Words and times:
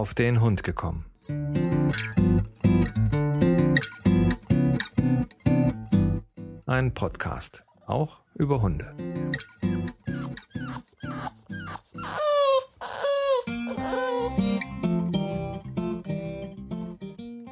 auf 0.00 0.14
den 0.14 0.40
Hund 0.40 0.62
gekommen. 0.62 1.04
Ein 6.64 6.94
Podcast, 6.94 7.66
auch 7.84 8.22
über 8.34 8.62
Hunde. 8.62 8.96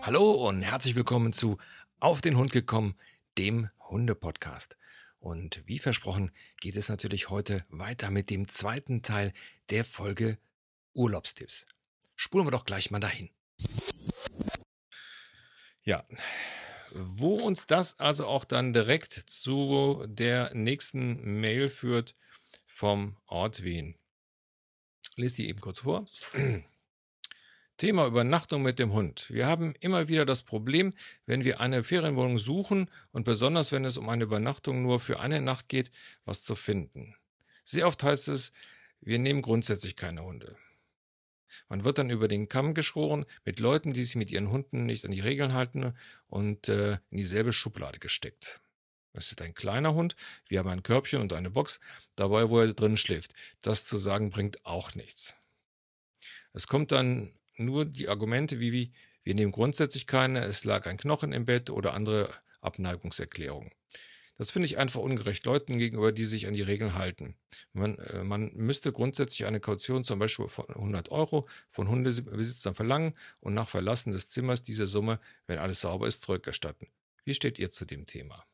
Hallo 0.01 0.49
und 0.49 0.62
herzlich 0.62 0.95
willkommen 0.95 1.35
zu 1.35 1.59
Auf 2.01 2.23
den 2.23 2.39
Hund 2.39 2.51
gekommen, 2.51 2.95
dem 3.37 3.69
Hunde-Podcast. 3.91 4.75
Und 5.19 5.62
wie 5.67 5.79
versprochen 5.79 6.30
geht 6.62 6.79
es 6.79 6.89
natürlich 6.89 7.29
heute 7.29 7.67
weiter 7.69 8.11
mit 8.11 8.30
dem 8.30 8.49
zweiten 8.49 9.03
Teil 9.03 9.35
der 9.69 9.85
Folge 9.85 10.38
Urlaubstipps. 10.95 11.66
Spulen 12.19 12.47
wir 12.47 12.51
doch 12.51 12.65
gleich 12.65 12.91
mal 12.91 12.99
dahin. 12.99 13.31
Ja, 15.85 16.05
wo 16.93 17.37
uns 17.37 17.67
das 17.67 17.99
also 18.01 18.27
auch 18.27 18.45
dann 18.45 18.73
direkt 18.73 19.13
zu 19.13 20.05
der 20.09 20.53
nächsten 20.53 21.41
Mail 21.41 21.69
führt 21.69 22.17
vom 22.67 23.17
Ort 23.27 23.63
Wien. 23.63 23.97
Lest 25.15 25.39
die 25.39 25.49
eben 25.49 25.61
kurz 25.61 25.79
vor. 25.79 26.09
Thema 27.77 28.07
Übernachtung 28.07 28.63
mit 28.63 28.80
dem 28.80 28.93
Hund. 28.93 29.30
Wir 29.30 29.47
haben 29.47 29.75
immer 29.79 30.09
wieder 30.09 30.27
das 30.27 30.43
Problem, 30.43 30.95
wenn 31.25 31.45
wir 31.45 31.61
eine 31.61 31.85
Ferienwohnung 31.85 32.39
suchen 32.39 32.91
und 33.13 33.23
besonders 33.23 33.71
wenn 33.71 33.85
es 33.85 33.97
um 33.97 34.09
eine 34.09 34.25
Übernachtung 34.25 34.83
nur 34.83 34.99
für 34.99 35.21
eine 35.21 35.41
Nacht 35.41 35.69
geht, 35.69 35.93
was 36.25 36.43
zu 36.43 36.57
finden. 36.57 37.15
Sehr 37.65 37.87
oft 37.87 38.03
heißt 38.03 38.27
es, 38.27 38.53
wir 39.01 39.21
nehmen 39.21 39.43
grundsätzlich 39.43 39.95
keine 39.95 40.25
Hunde. 40.25 40.57
Man 41.69 41.84
wird 41.84 41.99
dann 41.99 42.10
über 42.10 42.29
den 42.29 42.49
Kamm 42.49 42.74
geschoren 42.74 43.24
mit 43.45 43.60
Leuten, 43.60 43.93
die 43.93 44.04
sich 44.04 44.16
mit 44.16 44.30
ihren 44.30 44.51
Hunden 44.51 44.87
nicht 44.87 45.04
an 45.04 45.10
die 45.10 45.21
Regeln 45.21 45.52
halten 45.52 45.95
und 46.27 46.68
äh, 46.68 46.99
in 47.10 47.18
dieselbe 47.18 47.52
Schublade 47.52 47.99
gesteckt. 47.99 48.60
Es 49.13 49.32
ist 49.32 49.41
ein 49.41 49.54
kleiner 49.54 49.95
Hund, 49.95 50.16
wir 50.49 50.60
haben 50.60 50.69
ein 50.69 50.82
Körbchen 50.82 51.21
und 51.21 51.32
eine 51.32 51.51
Box, 51.51 51.80
dabei 52.15 52.51
wo 52.51 52.60
er 52.60 52.73
drin 52.73 52.96
schläft. 52.96 53.35
Das 53.63 53.85
zu 53.85 53.96
sagen 53.96 54.30
bringt 54.30 54.65
auch 54.65 54.95
nichts. 54.95 55.35
Es 56.52 56.66
kommt 56.66 56.93
dann 56.93 57.32
nur 57.57 57.85
die 57.85 58.09
Argumente 58.09 58.60
wie, 58.60 58.73
wie 58.73 58.93
wir 59.24 59.35
nehmen 59.35 59.52
grundsätzlich 59.52 60.07
keine, 60.07 60.45
es 60.45 60.65
lag 60.65 60.87
ein 60.87 60.96
Knochen 60.96 61.32
im 61.32 61.45
Bett 61.45 61.69
oder 61.69 61.93
andere 61.93 62.32
Abneigungserklärungen. 62.60 63.73
Das 64.39 64.53
finde 64.53 64.67
ich 64.67 64.78
einfach 64.78 65.00
ungerecht 65.00 65.44
Leuten 65.47 65.78
gegenüber, 65.78 66.12
die 66.12 66.25
sich 66.25 66.47
an 66.47 66.55
die 66.55 66.62
Regeln 66.62 66.94
halten. 66.94 67.34
Man, 67.72 67.99
äh, 67.99 68.22
man 68.22 68.53
müsste 68.55 68.93
grundsätzlich 68.93 69.47
eine 69.47 69.59
Kaution 69.59 70.05
zum 70.05 70.21
Beispiel 70.21 70.47
von 70.47 70.67
100 70.69 71.11
Euro 71.11 71.49
von 71.71 71.89
Hundebesitzern 71.89 72.77
verlangen 72.77 73.15
und 73.41 73.55
nach 73.55 73.69
Verlassen 73.69 74.12
des 74.12 74.28
Zimmers 74.28 74.62
diese 74.62 74.87
Summe, 74.87 75.21
wenn 75.49 75.59
alles 75.59 75.81
sauber 75.81 76.06
ist, 76.06 76.22
zurückerstatten. 76.22 76.87
Wie 77.25 77.34
steht 77.34 77.59
ihr 77.59 77.72
zu 77.72 77.84
dem 77.84 78.06
Thema? 78.06 78.47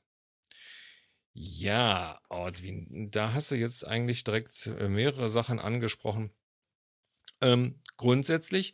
Ja, 1.35 2.21
Ordwin, 2.31 3.11
da 3.11 3.35
hast 3.35 3.51
du 3.51 3.57
jetzt 3.57 3.87
eigentlich 3.87 4.25
direkt 4.25 4.67
äh, 4.67 4.89
mehrere 4.89 5.29
Sachen 5.29 5.59
angesprochen. 5.59 6.31
Ähm, 7.43 7.81
grundsätzlich, 7.99 8.73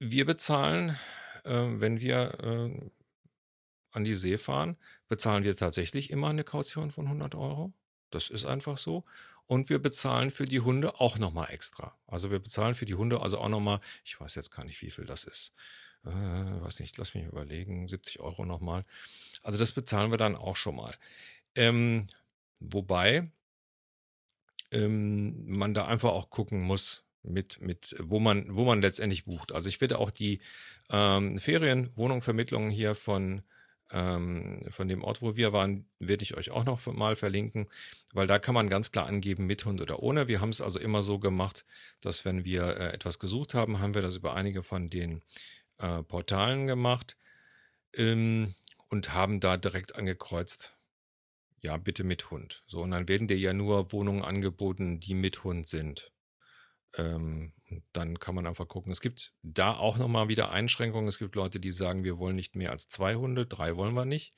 wir 0.00 0.24
bezahlen, 0.24 0.98
äh, 1.44 1.50
wenn 1.52 2.00
wir 2.00 2.40
äh, 2.42 2.90
an 3.94 4.04
die 4.04 4.14
See 4.14 4.38
fahren, 4.38 4.76
bezahlen 5.08 5.44
wir 5.44 5.56
tatsächlich 5.56 6.10
immer 6.10 6.28
eine 6.28 6.44
Kaution 6.44 6.90
von 6.90 7.06
100 7.06 7.34
Euro. 7.34 7.72
Das 8.10 8.30
ist 8.30 8.44
einfach 8.44 8.76
so. 8.76 9.04
Und 9.46 9.68
wir 9.68 9.78
bezahlen 9.78 10.30
für 10.30 10.46
die 10.46 10.60
Hunde 10.60 11.00
auch 11.00 11.18
nochmal 11.18 11.50
extra. 11.50 11.96
Also 12.06 12.30
wir 12.30 12.38
bezahlen 12.38 12.74
für 12.74 12.86
die 12.86 12.94
Hunde 12.94 13.20
also 13.20 13.38
auch 13.38 13.48
nochmal, 13.48 13.80
ich 14.04 14.18
weiß 14.20 14.34
jetzt 14.36 14.50
gar 14.50 14.64
nicht, 14.64 14.80
wie 14.82 14.90
viel 14.90 15.04
das 15.04 15.24
ist. 15.24 15.52
Äh, 16.04 16.10
weiß 16.10 16.80
nicht, 16.80 16.96
lass 16.96 17.14
mich 17.14 17.26
überlegen, 17.26 17.88
70 17.88 18.20
Euro 18.20 18.44
nochmal. 18.44 18.84
Also 19.42 19.58
das 19.58 19.72
bezahlen 19.72 20.10
wir 20.10 20.18
dann 20.18 20.36
auch 20.36 20.56
schon 20.56 20.76
mal. 20.76 20.94
Ähm, 21.54 22.06
wobei 22.60 23.30
ähm, 24.70 25.46
man 25.46 25.74
da 25.74 25.86
einfach 25.86 26.10
auch 26.10 26.30
gucken 26.30 26.62
muss, 26.62 27.04
mit, 27.22 27.60
mit, 27.60 27.96
wo 27.98 28.20
man, 28.20 28.54
wo 28.54 28.64
man 28.64 28.82
letztendlich 28.82 29.24
bucht. 29.24 29.52
Also 29.52 29.68
ich 29.68 29.80
werde 29.80 29.98
auch 29.98 30.10
die 30.10 30.40
ähm, 30.90 31.38
Ferienwohnungvermittlungen 31.38 32.70
hier 32.70 32.94
von 32.94 33.42
ähm, 33.90 34.62
von 34.70 34.88
dem 34.88 35.02
Ort, 35.02 35.22
wo 35.22 35.36
wir 35.36 35.52
waren, 35.52 35.86
werde 35.98 36.22
ich 36.22 36.36
euch 36.36 36.50
auch 36.50 36.64
noch 36.64 36.84
mal 36.86 37.16
verlinken, 37.16 37.68
weil 38.12 38.26
da 38.26 38.38
kann 38.38 38.54
man 38.54 38.68
ganz 38.68 38.92
klar 38.92 39.06
angeben, 39.06 39.46
mit 39.46 39.64
Hund 39.64 39.80
oder 39.80 40.02
ohne. 40.02 40.28
Wir 40.28 40.40
haben 40.40 40.50
es 40.50 40.60
also 40.60 40.78
immer 40.78 41.02
so 41.02 41.18
gemacht, 41.18 41.64
dass 42.00 42.24
wenn 42.24 42.44
wir 42.44 42.62
äh, 42.76 42.92
etwas 42.92 43.18
gesucht 43.18 43.54
haben, 43.54 43.80
haben 43.80 43.94
wir 43.94 44.02
das 44.02 44.16
über 44.16 44.34
einige 44.34 44.62
von 44.62 44.90
den 44.90 45.22
äh, 45.78 46.02
Portalen 46.02 46.66
gemacht 46.66 47.16
ähm, 47.94 48.54
und 48.88 49.12
haben 49.12 49.40
da 49.40 49.56
direkt 49.56 49.96
angekreuzt, 49.96 50.76
ja, 51.62 51.76
bitte 51.76 52.04
mit 52.04 52.30
Hund. 52.30 52.62
So, 52.66 52.82
und 52.82 52.90
dann 52.90 53.08
werden 53.08 53.28
dir 53.28 53.38
ja 53.38 53.52
nur 53.52 53.92
Wohnungen 53.92 54.22
angeboten, 54.22 55.00
die 55.00 55.14
mit 55.14 55.44
Hund 55.44 55.66
sind. 55.66 56.13
Ähm, 56.96 57.52
dann 57.92 58.18
kann 58.18 58.34
man 58.34 58.46
einfach 58.46 58.68
gucken. 58.68 58.92
Es 58.92 59.00
gibt 59.00 59.32
da 59.42 59.74
auch 59.74 59.96
nochmal 59.96 60.28
wieder 60.28 60.50
Einschränkungen. 60.50 61.08
Es 61.08 61.18
gibt 61.18 61.34
Leute, 61.34 61.60
die 61.60 61.72
sagen, 61.72 62.04
wir 62.04 62.18
wollen 62.18 62.36
nicht 62.36 62.54
mehr 62.56 62.70
als 62.70 62.88
zwei 62.88 63.16
Hunde, 63.16 63.46
drei 63.46 63.76
wollen 63.76 63.94
wir 63.94 64.04
nicht. 64.04 64.34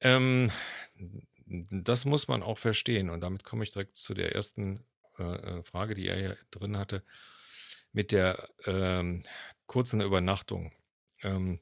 Ähm, 0.00 0.50
das 1.46 2.04
muss 2.04 2.28
man 2.28 2.42
auch 2.42 2.58
verstehen. 2.58 3.10
Und 3.10 3.20
damit 3.20 3.44
komme 3.44 3.64
ich 3.64 3.72
direkt 3.72 3.96
zu 3.96 4.14
der 4.14 4.34
ersten 4.34 4.84
äh, 5.18 5.22
äh 5.22 5.62
Frage, 5.64 5.94
die 5.94 6.08
er 6.08 6.16
hier 6.16 6.36
drin 6.50 6.76
hatte, 6.76 7.04
mit 7.92 8.12
der 8.12 8.48
ähm, 8.64 9.22
kurzen 9.66 10.00
Übernachtung. 10.00 10.72
Ähm, 11.22 11.60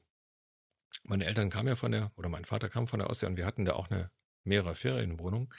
meine 1.03 1.25
Eltern 1.25 1.49
kamen 1.49 1.69
ja 1.69 1.75
von 1.75 1.91
der, 1.91 2.11
oder 2.15 2.29
mein 2.29 2.45
Vater 2.45 2.69
kam 2.69 2.87
von 2.87 2.99
der 2.99 3.09
Ostsee 3.09 3.25
und 3.25 3.37
wir 3.37 3.45
hatten 3.45 3.65
da 3.65 3.73
auch 3.73 3.89
eine 3.89 4.11
mehrere 4.43 4.75
Ferienwohnung. 4.75 5.53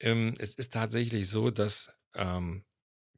Ähm, 0.00 0.34
es 0.38 0.54
ist 0.54 0.72
tatsächlich 0.72 1.28
so, 1.28 1.50
dass 1.50 1.90
ähm, 2.14 2.64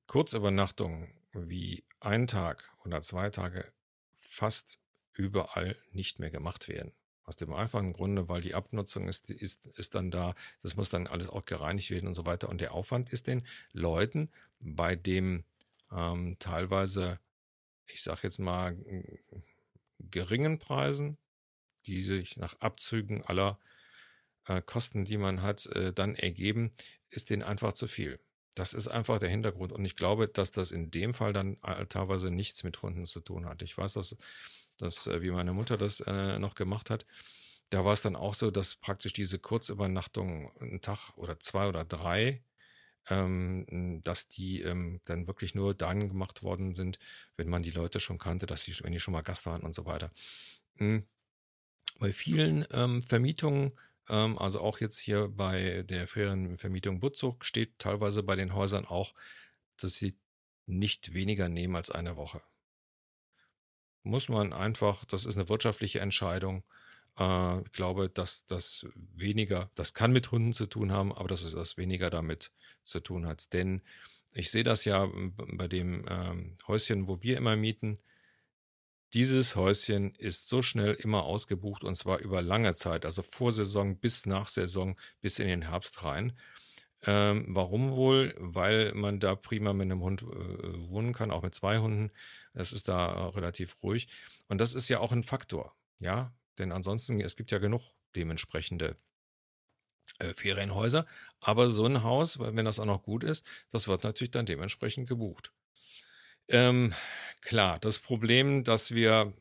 Kurzübernachtungen 0.08 1.12
wie 1.32 1.84
ein 2.00 2.26
Tag 2.26 2.74
oder 2.84 3.00
zwei 3.02 3.30
Tage 3.30 3.70
fast 4.16 4.80
überall 5.12 5.76
nicht 5.92 6.18
mehr 6.18 6.30
gemacht 6.30 6.66
werden. 6.68 6.92
Aus 7.24 7.36
dem 7.36 7.52
einfachen 7.52 7.92
Grunde, 7.92 8.28
weil 8.28 8.40
die 8.40 8.54
Abnutzung 8.54 9.06
ist, 9.06 9.30
ist, 9.30 9.66
ist 9.66 9.94
dann 9.94 10.10
da, 10.10 10.34
das 10.62 10.76
muss 10.76 10.88
dann 10.88 11.06
alles 11.06 11.28
auch 11.28 11.44
gereinigt 11.44 11.90
werden 11.90 12.06
und 12.06 12.14
so 12.14 12.24
weiter. 12.24 12.48
Und 12.48 12.60
der 12.60 12.72
Aufwand 12.72 13.10
ist 13.10 13.26
den 13.26 13.46
Leuten 13.72 14.30
bei 14.60 14.96
dem 14.96 15.44
ähm, 15.92 16.36
teilweise, 16.38 17.20
ich 17.86 18.02
sage 18.02 18.20
jetzt 18.22 18.38
mal, 18.38 18.78
geringen 19.98 20.58
Preisen, 20.58 21.18
die 21.84 22.02
sich 22.02 22.38
nach 22.38 22.58
Abzügen 22.60 23.22
aller 23.24 23.58
äh, 24.46 24.62
Kosten, 24.62 25.04
die 25.04 25.18
man 25.18 25.42
hat, 25.42 25.66
äh, 25.66 25.92
dann 25.92 26.14
ergeben, 26.14 26.72
ist 27.10 27.28
denen 27.28 27.42
einfach 27.42 27.74
zu 27.74 27.86
viel. 27.86 28.18
Das 28.58 28.74
ist 28.74 28.88
einfach 28.88 29.18
der 29.18 29.28
Hintergrund. 29.28 29.72
Und 29.72 29.84
ich 29.84 29.94
glaube, 29.94 30.26
dass 30.26 30.50
das 30.50 30.72
in 30.72 30.90
dem 30.90 31.14
Fall 31.14 31.32
dann 31.32 31.58
äh, 31.62 31.86
teilweise 31.86 32.30
nichts 32.30 32.64
mit 32.64 32.82
Hunden 32.82 33.06
zu 33.06 33.20
tun 33.20 33.46
hat. 33.46 33.62
Ich 33.62 33.78
weiß, 33.78 33.92
dass, 33.92 34.16
dass 34.78 35.06
äh, 35.06 35.22
wie 35.22 35.30
meine 35.30 35.52
Mutter 35.52 35.76
das 35.76 36.00
äh, 36.00 36.38
noch 36.40 36.56
gemacht 36.56 36.90
hat, 36.90 37.06
da 37.70 37.84
war 37.84 37.92
es 37.92 38.02
dann 38.02 38.16
auch 38.16 38.34
so, 38.34 38.50
dass 38.50 38.74
praktisch 38.76 39.12
diese 39.12 39.38
Kurzübernachtung 39.38 40.50
einen 40.60 40.80
Tag 40.80 41.16
oder 41.16 41.38
zwei 41.38 41.68
oder 41.68 41.84
drei, 41.84 42.42
ähm, 43.10 44.00
dass 44.02 44.26
die 44.28 44.62
ähm, 44.62 45.00
dann 45.04 45.28
wirklich 45.28 45.54
nur 45.54 45.74
dann 45.74 46.08
gemacht 46.08 46.42
worden 46.42 46.74
sind, 46.74 46.98
wenn 47.36 47.48
man 47.48 47.62
die 47.62 47.70
Leute 47.70 48.00
schon 48.00 48.18
kannte, 48.18 48.46
dass 48.46 48.62
sie, 48.62 48.74
wenn 48.82 48.92
die 48.92 49.00
schon 49.00 49.12
mal 49.12 49.22
Gast 49.22 49.46
waren 49.46 49.62
und 49.62 49.74
so 49.74 49.86
weiter. 49.86 50.10
Mhm. 50.76 51.06
Bei 51.98 52.12
vielen 52.12 52.66
ähm, 52.72 53.02
Vermietungen 53.02 53.72
also 54.08 54.60
auch 54.60 54.80
jetzt 54.80 54.98
hier 54.98 55.28
bei 55.28 55.82
der 55.82 56.06
Ferienvermietung 56.08 57.00
Butzug 57.00 57.44
steht 57.44 57.78
teilweise 57.78 58.22
bei 58.22 58.36
den 58.36 58.54
Häusern 58.54 58.84
auch, 58.86 59.14
dass 59.76 59.94
sie 59.94 60.16
nicht 60.66 61.14
weniger 61.14 61.48
nehmen 61.48 61.76
als 61.76 61.90
eine 61.90 62.16
Woche. 62.16 62.42
Muss 64.02 64.28
man 64.28 64.52
einfach, 64.52 65.04
das 65.04 65.24
ist 65.24 65.36
eine 65.36 65.48
wirtschaftliche 65.48 66.00
Entscheidung. 66.00 66.64
Äh, 67.18 67.60
ich 67.62 67.72
glaube, 67.72 68.08
dass 68.08 68.46
das 68.46 68.86
weniger, 68.94 69.70
das 69.74 69.94
kann 69.94 70.12
mit 70.12 70.30
Hunden 70.30 70.52
zu 70.52 70.66
tun 70.66 70.92
haben, 70.92 71.12
aber 71.12 71.28
dass 71.28 71.42
es 71.42 71.52
das 71.52 71.76
weniger 71.76 72.10
damit 72.10 72.52
zu 72.84 73.00
tun 73.00 73.26
hat. 73.26 73.52
Denn 73.52 73.82
ich 74.32 74.50
sehe 74.50 74.64
das 74.64 74.84
ja 74.84 75.08
bei 75.36 75.68
dem 75.68 76.06
ähm, 76.08 76.56
Häuschen, 76.66 77.08
wo 77.08 77.22
wir 77.22 77.36
immer 77.36 77.56
mieten. 77.56 77.98
Dieses 79.14 79.56
Häuschen 79.56 80.14
ist 80.16 80.48
so 80.48 80.60
schnell 80.62 80.94
immer 80.94 81.24
ausgebucht 81.24 81.82
und 81.84 81.94
zwar 81.94 82.18
über 82.20 82.42
lange 82.42 82.74
Zeit, 82.74 83.04
also 83.06 83.22
vor 83.22 83.52
Saison 83.52 83.98
bis 83.98 84.26
nach 84.26 84.48
Saison 84.48 84.98
bis 85.20 85.38
in 85.38 85.48
den 85.48 85.62
Herbst 85.62 86.04
rein. 86.04 86.38
Ähm, 87.02 87.46
warum 87.48 87.92
wohl? 87.92 88.34
Weil 88.38 88.94
man 88.94 89.20
da 89.20 89.36
prima 89.36 89.72
mit 89.72 89.86
einem 89.86 90.02
Hund 90.02 90.22
äh, 90.22 90.26
wohnen 90.90 91.12
kann, 91.14 91.30
auch 91.30 91.42
mit 91.42 91.54
zwei 91.54 91.78
Hunden. 91.78 92.12
Es 92.54 92.72
ist 92.72 92.88
da 92.88 93.08
äh, 93.12 93.24
relativ 93.30 93.82
ruhig. 93.82 94.08
Und 94.48 94.58
das 94.60 94.74
ist 94.74 94.88
ja 94.88 95.00
auch 95.00 95.12
ein 95.12 95.22
Faktor, 95.24 95.76
ja. 96.00 96.34
Denn 96.58 96.72
ansonsten, 96.72 97.20
es 97.20 97.36
gibt 97.36 97.52
ja 97.52 97.58
genug 97.58 97.82
dementsprechende 98.16 98.96
äh, 100.18 100.32
Ferienhäuser. 100.34 101.06
Aber 101.40 101.68
so 101.68 101.84
ein 101.86 102.02
Haus, 102.02 102.38
wenn 102.38 102.64
das 102.64 102.78
auch 102.80 102.84
noch 102.84 103.02
gut 103.02 103.24
ist, 103.24 103.44
das 103.70 103.88
wird 103.88 104.04
natürlich 104.04 104.30
dann 104.30 104.46
dementsprechend 104.46 105.08
gebucht. 105.08 105.52
Ähm, 106.48 106.94
klar, 107.42 107.78
das 107.78 107.98
Problem, 107.98 108.64
dass 108.64 108.90
wir, 108.90 109.34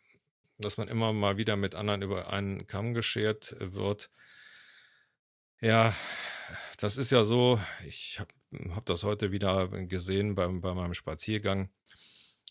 dass 0.58 0.78
man 0.78 0.88
immer 0.88 1.14
mal 1.14 1.38
wieder 1.38 1.56
mit 1.56 1.76
anderen 1.76 2.02
über 2.02 2.32
einen 2.32 2.68
Kamm 2.68 2.94
geschert 2.94 3.56
wird, 3.60 4.10
ja, 5.62 5.96
das 6.78 6.98
ist 6.98 7.12
ja 7.12 7.24
so, 7.24 7.60
ich 7.86 8.20
habe 8.20 8.32
hab 8.76 8.86
das 8.86 9.04
heute 9.04 9.32
wieder 9.32 9.68
gesehen 9.88 10.36
beim, 10.36 10.62
bei 10.62 10.74
meinem 10.74 10.94
Spaziergang. 10.94 11.70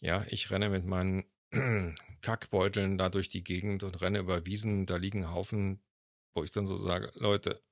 Ja, 0.01 0.25
ich 0.29 0.51
renne 0.51 0.69
mit 0.69 0.85
meinen 0.85 1.25
Kackbeuteln 2.23 2.99
da 2.99 3.09
durch 3.09 3.29
die 3.29 3.45
Gegend 3.45 3.83
und 3.83 4.01
renne 4.01 4.19
über 4.19 4.45
Wiesen, 4.47 4.87
da 4.87 4.97
liegen 4.97 5.31
Haufen, 5.33 5.81
wo 6.35 6.43
ich 6.43 6.51
dann 6.51 6.67
so 6.67 6.77
sage, 6.77 7.13
Leute, 7.15 7.63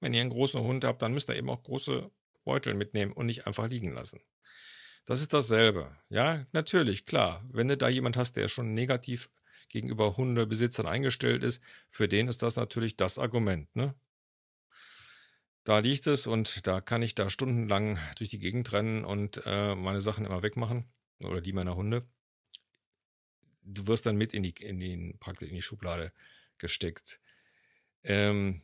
wenn 0.00 0.12
ihr 0.12 0.20
einen 0.20 0.30
großen 0.30 0.60
Hund 0.60 0.84
habt, 0.84 1.00
dann 1.00 1.14
müsst 1.14 1.28
ihr 1.30 1.36
eben 1.36 1.48
auch 1.48 1.62
große 1.62 2.10
Beutel 2.44 2.74
mitnehmen 2.74 3.12
und 3.12 3.26
nicht 3.26 3.46
einfach 3.46 3.68
liegen 3.68 3.92
lassen. 3.92 4.20
Das 5.04 5.20
ist 5.20 5.32
dasselbe. 5.32 5.94
Ja, 6.08 6.46
natürlich, 6.52 7.04
klar. 7.04 7.44
Wenn 7.52 7.68
du 7.68 7.76
da 7.76 7.88
jemand 7.88 8.16
hast, 8.16 8.36
der 8.36 8.48
schon 8.48 8.74
negativ 8.74 9.30
gegenüber 9.68 10.16
Hundebesitzern 10.16 10.86
eingestellt 10.86 11.42
ist, 11.42 11.60
für 11.90 12.08
den 12.08 12.28
ist 12.28 12.42
das 12.42 12.56
natürlich 12.56 12.96
das 12.96 13.18
Argument. 13.18 13.74
Ne? 13.74 13.94
Da 15.64 15.78
liegt 15.78 16.06
es 16.06 16.26
und 16.26 16.66
da 16.66 16.80
kann 16.80 17.02
ich 17.02 17.14
da 17.14 17.28
stundenlang 17.28 17.98
durch 18.16 18.30
die 18.30 18.38
Gegend 18.38 18.72
rennen 18.72 19.04
und 19.04 19.42
äh, 19.44 19.74
meine 19.74 20.00
Sachen 20.00 20.26
immer 20.26 20.42
wegmachen 20.42 20.84
oder 21.20 21.40
die 21.40 21.52
meiner 21.52 21.76
Hunde. 21.76 22.06
Du 23.62 23.86
wirst 23.86 24.04
dann 24.06 24.16
mit 24.16 24.34
in 24.34 24.42
die, 24.42 24.54
in 24.60 24.78
die, 24.78 25.16
praktisch 25.20 25.48
in 25.48 25.54
die 25.54 25.62
Schublade 25.62 26.12
gesteckt. 26.58 27.18
Ähm, 28.02 28.62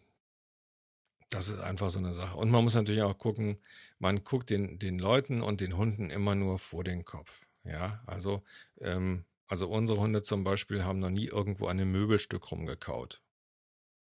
das 1.30 1.48
ist 1.48 1.60
einfach 1.60 1.90
so 1.90 1.98
eine 1.98 2.12
Sache. 2.12 2.36
Und 2.36 2.50
man 2.50 2.64
muss 2.64 2.74
natürlich 2.74 3.02
auch 3.02 3.16
gucken, 3.16 3.58
man 3.98 4.24
guckt 4.24 4.50
den, 4.50 4.78
den 4.78 4.98
Leuten 4.98 5.42
und 5.42 5.60
den 5.60 5.76
Hunden 5.76 6.10
immer 6.10 6.34
nur 6.34 6.58
vor 6.58 6.84
den 6.84 7.04
Kopf. 7.04 7.46
Ja, 7.64 8.02
also, 8.06 8.42
ähm, 8.80 9.24
also 9.46 9.68
unsere 9.68 10.00
Hunde 10.00 10.22
zum 10.22 10.44
Beispiel 10.44 10.84
haben 10.84 10.98
noch 10.98 11.10
nie 11.10 11.26
irgendwo 11.26 11.66
an 11.66 11.78
einem 11.78 11.92
Möbelstück 11.92 12.50
rumgekaut. 12.50 13.22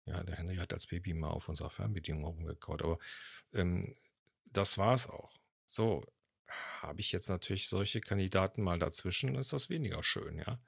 Ja, 0.07 0.23
der 0.25 0.37
Henry 0.37 0.57
hat 0.57 0.73
als 0.73 0.87
Baby 0.87 1.13
mal 1.13 1.29
auf 1.29 1.49
unserer 1.49 1.71
Fernbedienung 1.71 2.25
rumgekaut, 2.25 2.83
aber 2.83 2.99
ähm, 3.53 3.95
das 4.47 4.79
war 4.79 4.95
es 4.95 5.07
auch. 5.07 5.39
So, 5.67 6.03
habe 6.81 7.01
ich 7.01 7.13
jetzt 7.13 7.29
natürlich 7.29 7.69
solche 7.69 8.01
Kandidaten 8.01 8.63
mal 8.63 8.79
dazwischen, 8.79 9.35
ist 9.35 9.53
das 9.53 9.69
weniger 9.69 10.03
schön, 10.03 10.39
ja. 10.39 10.59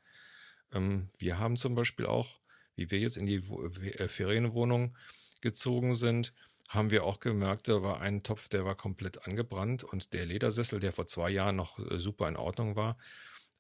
Ähm, 0.73 1.09
wir 1.19 1.39
haben 1.39 1.57
zum 1.57 1.75
Beispiel 1.75 2.05
auch, 2.05 2.41
wie 2.77 2.91
wir 2.91 2.99
jetzt 2.99 3.17
in 3.17 3.27
die 3.27 3.37
äh, 3.37 4.09
Ferienwohnung 4.09 4.97
gezogen 5.41 5.95
sind, 5.95 6.35
haben 6.71 6.91
wir 6.91 7.05
auch 7.05 7.19
gemerkt, 7.19 7.67
da 7.67 7.83
war 7.83 8.01
ein 8.01 8.23
Topf, 8.23 8.49
der 8.49 8.65
war 8.65 8.77
komplett 8.77 9.27
angebrannt 9.27 9.83
und 9.83 10.13
der 10.13 10.25
Ledersessel, 10.25 10.79
der 10.79 10.93
vor 10.93 11.07
zwei 11.09 11.29
Jahren 11.29 11.57
noch 11.57 11.81
äh, 11.81 11.99
super 11.99 12.29
in 12.29 12.37
Ordnung 12.37 12.77
war, 12.77 12.97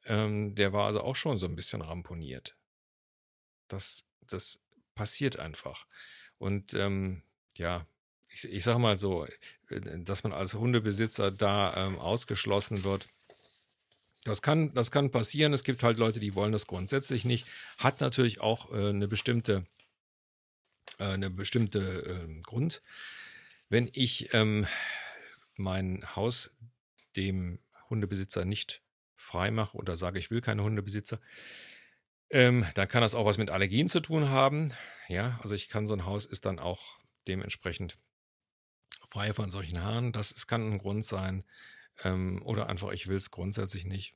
ähm, 0.04 0.54
der 0.54 0.72
war 0.72 0.86
also 0.86 1.00
auch 1.00 1.16
schon 1.16 1.36
so 1.36 1.46
ein 1.46 1.56
bisschen 1.56 1.82
ramponiert. 1.82 2.56
Das, 3.66 4.04
das 4.28 4.60
passiert 4.94 5.40
einfach. 5.40 5.86
Und 6.38 6.72
ähm, 6.74 7.24
ja, 7.56 7.84
ich, 8.28 8.44
ich 8.44 8.62
sage 8.62 8.78
mal 8.78 8.96
so, 8.96 9.26
äh, 9.26 9.80
dass 10.04 10.22
man 10.22 10.32
als 10.32 10.54
Hundebesitzer 10.54 11.32
da 11.32 11.88
ähm, 11.88 11.98
ausgeschlossen 11.98 12.84
wird. 12.84 13.08
Das 14.22 14.40
kann, 14.40 14.72
das 14.74 14.92
kann 14.92 15.10
passieren. 15.10 15.52
Es 15.52 15.64
gibt 15.64 15.82
halt 15.82 15.98
Leute, 15.98 16.20
die 16.20 16.36
wollen 16.36 16.52
das 16.52 16.68
grundsätzlich 16.68 17.24
nicht. 17.24 17.48
Hat 17.76 18.00
natürlich 18.00 18.40
auch 18.40 18.70
äh, 18.70 18.90
eine 18.90 19.08
bestimmte 19.08 19.66
äh, 21.00 21.14
eine 21.14 21.30
bestimmte 21.30 21.80
äh, 22.28 22.40
Grund. 22.42 22.82
Wenn 23.68 23.88
ich 23.92 24.32
ähm, 24.34 24.66
mein 25.56 26.04
Haus 26.14 26.52
dem 27.16 27.58
Hundebesitzer 27.88 28.44
nicht 28.44 28.82
frei 29.16 29.50
mache 29.50 29.76
oder 29.76 29.96
sage, 29.96 30.18
ich 30.18 30.30
will 30.30 30.40
keine 30.40 30.62
Hundebesitzer, 30.62 31.20
ähm, 32.30 32.66
dann 32.74 32.86
kann 32.86 33.02
das 33.02 33.14
auch 33.14 33.26
was 33.26 33.38
mit 33.38 33.50
Allergien 33.50 33.88
zu 33.88 34.00
tun 34.00 34.28
haben. 34.28 34.72
Ja, 35.08 35.40
also 35.42 35.54
ich 35.54 35.68
kann 35.68 35.86
so 35.86 35.94
ein 35.94 36.06
Haus 36.06 36.26
ist 36.26 36.44
dann 36.44 36.58
auch 36.58 37.00
dementsprechend 37.26 37.98
frei 39.08 39.34
von 39.34 39.50
solchen 39.50 39.82
Haaren. 39.82 40.12
Das 40.12 40.30
ist, 40.30 40.46
kann 40.46 40.72
ein 40.72 40.78
Grund 40.78 41.04
sein. 41.04 41.44
Ähm, 42.04 42.42
oder 42.44 42.68
einfach, 42.68 42.92
ich 42.92 43.08
will 43.08 43.16
es 43.16 43.30
grundsätzlich 43.30 43.84
nicht. 43.84 44.14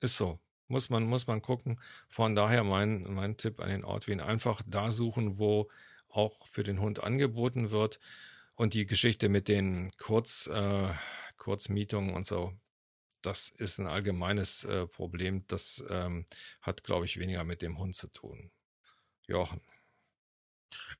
Ist 0.00 0.16
so. 0.16 0.40
Muss 0.68 0.90
man, 0.90 1.04
muss 1.04 1.26
man 1.26 1.42
gucken. 1.42 1.80
Von 2.08 2.34
daher 2.34 2.64
mein, 2.64 3.02
mein 3.12 3.36
Tipp 3.36 3.60
an 3.60 3.68
den 3.68 3.84
Ort 3.84 4.08
Wien, 4.08 4.20
einfach 4.20 4.62
da 4.66 4.90
suchen, 4.90 5.38
wo 5.38 5.70
auch 6.08 6.46
für 6.48 6.62
den 6.62 6.80
Hund 6.80 7.02
angeboten 7.02 7.70
wird. 7.70 8.00
Und 8.54 8.74
die 8.74 8.86
Geschichte 8.86 9.28
mit 9.28 9.48
den 9.48 9.90
Kurz, 9.98 10.46
äh, 10.46 10.88
Kurzmietungen 11.36 12.14
und 12.14 12.24
so, 12.24 12.52
das 13.20 13.48
ist 13.50 13.78
ein 13.78 13.86
allgemeines 13.86 14.64
äh, 14.64 14.86
Problem. 14.86 15.44
Das 15.48 15.82
ähm, 15.88 16.26
hat, 16.60 16.84
glaube 16.84 17.06
ich, 17.06 17.18
weniger 17.18 17.44
mit 17.44 17.62
dem 17.62 17.78
Hund 17.78 17.94
zu 17.94 18.08
tun. 18.08 18.50
Jochen. 19.26 19.60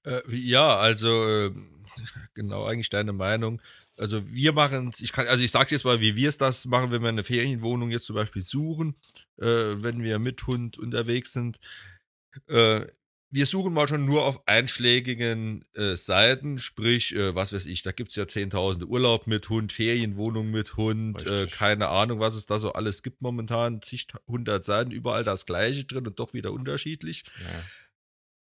Äh, 0.04 0.20
ja, 0.30 0.76
also 0.78 1.28
äh, 1.28 1.52
genau 2.34 2.64
eigentlich 2.64 2.90
deine 2.90 3.12
Meinung. 3.12 3.60
Also 3.96 4.26
wir 4.28 4.52
machen 4.52 4.88
es, 4.88 5.00
ich 5.00 5.12
kann, 5.12 5.26
also 5.26 5.42
ich 5.42 5.50
sag's 5.50 5.70
jetzt 5.70 5.84
mal, 5.84 6.00
wie 6.00 6.16
wir 6.16 6.28
es 6.28 6.38
das 6.38 6.64
machen, 6.66 6.90
wenn 6.90 7.02
wir 7.02 7.08
eine 7.08 7.24
Ferienwohnung 7.24 7.90
jetzt 7.90 8.06
zum 8.06 8.16
Beispiel 8.16 8.42
suchen, 8.42 8.94
äh, 9.38 9.46
wenn 9.46 10.02
wir 10.02 10.18
mit 10.18 10.46
Hund 10.46 10.78
unterwegs 10.78 11.32
sind. 11.32 11.58
Äh, 12.48 12.86
wir 13.34 13.46
suchen 13.46 13.74
mal 13.74 13.88
schon 13.88 14.04
nur 14.04 14.24
auf 14.24 14.46
einschlägigen 14.46 15.64
äh, 15.74 15.96
Seiten, 15.96 16.58
sprich, 16.58 17.16
äh, 17.16 17.34
was 17.34 17.52
weiß 17.52 17.66
ich, 17.66 17.82
da 17.82 17.90
gibt's 17.90 18.14
ja 18.14 18.28
zehntausende 18.28 18.86
Urlaub 18.86 19.26
mit 19.26 19.48
Hund, 19.48 19.72
Ferienwohnung 19.72 20.52
mit 20.52 20.76
Hund, 20.76 21.26
äh, 21.26 21.48
keine 21.48 21.88
Ahnung, 21.88 22.20
was 22.20 22.36
es 22.36 22.46
da 22.46 22.60
so 22.60 22.74
alles 22.74 23.02
gibt 23.02 23.22
momentan, 23.22 23.82
zig 23.82 24.06
hundert 24.28 24.62
Seiten, 24.62 24.92
überall 24.92 25.24
das 25.24 25.46
gleiche 25.46 25.84
drin 25.84 26.06
und 26.06 26.20
doch 26.20 26.32
wieder 26.32 26.52
unterschiedlich. 26.52 27.24
Ja. 27.40 27.62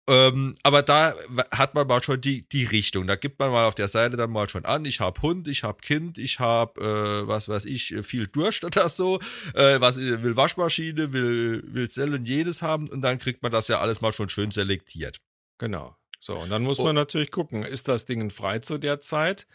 Ähm, 0.06 0.56
aber 0.62 0.82
da 0.82 1.14
hat 1.50 1.74
man 1.74 1.86
mal 1.86 2.02
schon 2.02 2.20
die, 2.20 2.46
die 2.48 2.64
Richtung. 2.64 3.06
Da 3.06 3.16
gibt 3.16 3.38
man 3.38 3.50
mal 3.50 3.64
auf 3.64 3.74
der 3.74 3.88
Seite 3.88 4.16
dann 4.16 4.30
mal 4.30 4.48
schon 4.50 4.66
an, 4.66 4.84
ich 4.84 5.00
habe 5.00 5.20
Hund, 5.22 5.48
ich 5.48 5.62
habe 5.62 5.80
Kind, 5.80 6.18
ich 6.18 6.40
habe, 6.40 6.80
äh, 6.80 7.26
was 7.26 7.48
weiß 7.48 7.64
ich, 7.64 7.94
viel 8.02 8.26
Durst 8.26 8.64
oder 8.64 8.88
so, 8.90 9.18
äh, 9.54 9.80
was 9.80 9.96
will 9.96 10.36
Waschmaschine, 10.36 11.12
will, 11.14 11.62
will 11.66 11.88
Zell 11.88 12.12
und 12.12 12.28
jedes 12.28 12.60
haben 12.60 12.88
und 12.88 13.00
dann 13.00 13.18
kriegt 13.18 13.42
man 13.42 13.50
das 13.50 13.68
ja 13.68 13.80
alles 13.80 14.02
mal 14.02 14.12
schon 14.12 14.28
schön 14.28 14.50
selektiert. 14.50 15.20
Genau. 15.58 15.96
So, 16.20 16.36
und 16.36 16.50
dann 16.50 16.62
muss 16.62 16.78
man 16.78 16.94
natürlich 16.94 17.30
gucken, 17.30 17.64
ist 17.64 17.88
das 17.88 18.04
Ding 18.04 18.30
frei 18.30 18.58
zu 18.58 18.78
der 18.78 19.00
Zeit? 19.00 19.46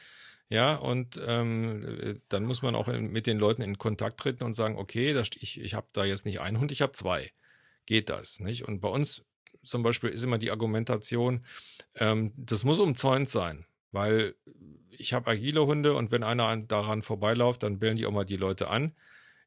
Ja, 0.49 0.75
und 0.75 1.19
ähm, 1.23 2.21
dann 2.29 2.43
muss 2.45 2.63
man 2.63 2.73
auch 2.73 2.87
in, 2.87 3.11
mit 3.11 3.27
den 3.27 3.37
Leuten 3.37 3.61
in 3.61 3.77
Kontakt 3.77 4.19
treten 4.19 4.43
und 4.43 4.53
sagen, 4.53 4.77
okay, 4.77 5.13
das, 5.13 5.29
ich, 5.35 5.59
ich 5.59 5.75
habe 5.75 5.87
da 5.93 6.05
jetzt 6.05 6.25
nicht 6.25 6.41
einen 6.41 6.59
Hund, 6.59 6.71
ich 6.71 6.81
habe 6.81 6.93
zwei. 6.93 7.31
Geht 7.85 8.09
das, 8.09 8.39
nicht? 8.39 8.67
Und 8.67 8.81
bei 8.81 8.89
uns 8.89 9.23
zum 9.63 9.83
Beispiel 9.83 10.09
ist 10.09 10.23
immer 10.23 10.37
die 10.37 10.51
Argumentation, 10.51 11.45
ähm, 11.95 12.33
das 12.35 12.63
muss 12.63 12.79
umzäunt 12.79 13.29
sein, 13.29 13.65
weil 13.91 14.35
ich 14.91 15.13
habe 15.13 15.31
agile 15.31 15.65
Hunde 15.65 15.93
und 15.95 16.11
wenn 16.11 16.23
einer 16.23 16.55
daran 16.57 17.01
vorbeiläuft, 17.01 17.63
dann 17.63 17.79
bellen 17.79 17.97
die 17.97 18.05
auch 18.05 18.11
mal 18.11 18.25
die 18.25 18.37
Leute 18.37 18.69
an. 18.69 18.93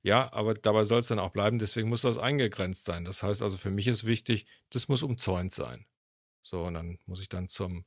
Ja, 0.03 0.33
aber 0.33 0.55
dabei 0.55 0.83
soll 0.85 0.99
es 0.99 1.07
dann 1.07 1.21
auch 1.21 1.31
bleiben, 1.31 1.59
deswegen 1.59 1.89
muss 1.89 2.03
das 2.03 2.19
eingegrenzt 2.19 2.85
sein. 2.85 3.05
Das 3.05 3.23
heißt 3.23 3.41
also, 3.41 3.57
für 3.57 3.71
mich 3.71 3.87
ist 3.87 4.05
wichtig, 4.05 4.47
das 4.71 4.89
muss 4.89 5.03
umzäunt 5.03 5.53
sein. 5.53 5.87
So, 6.43 6.65
und 6.65 6.75
dann 6.75 6.99
muss 7.07 7.21
ich 7.21 7.29
dann 7.29 7.49
zum, 7.49 7.85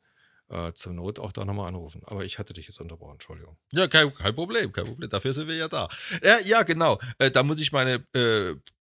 äh, 0.47 0.71
zur 0.73 0.93
Not 0.93 1.19
auch 1.19 1.33
da 1.33 1.43
nochmal 1.43 1.67
anrufen. 1.67 2.03
Aber 2.05 2.23
ich 2.23 2.39
hatte 2.39 2.53
dich 2.53 2.67
jetzt 2.67 2.79
unterbrochen, 2.79 3.13
Entschuldigung. 3.13 3.57
Ja, 3.73 3.87
kein, 3.87 4.13
kein 4.13 4.33
Problem, 4.33 4.71
kein 4.71 4.85
Problem. 4.85 5.09
Dafür 5.09 5.33
sind 5.33 5.49
wir 5.49 5.55
ja 5.55 5.67
da. 5.67 5.89
Ja, 6.23 6.37
ja 6.45 6.63
genau. 6.63 6.99
Äh, 7.19 7.31
da 7.31 7.43
muss 7.43 7.59
ich 7.59 7.73
meine 7.73 8.05
äh, 8.13 8.55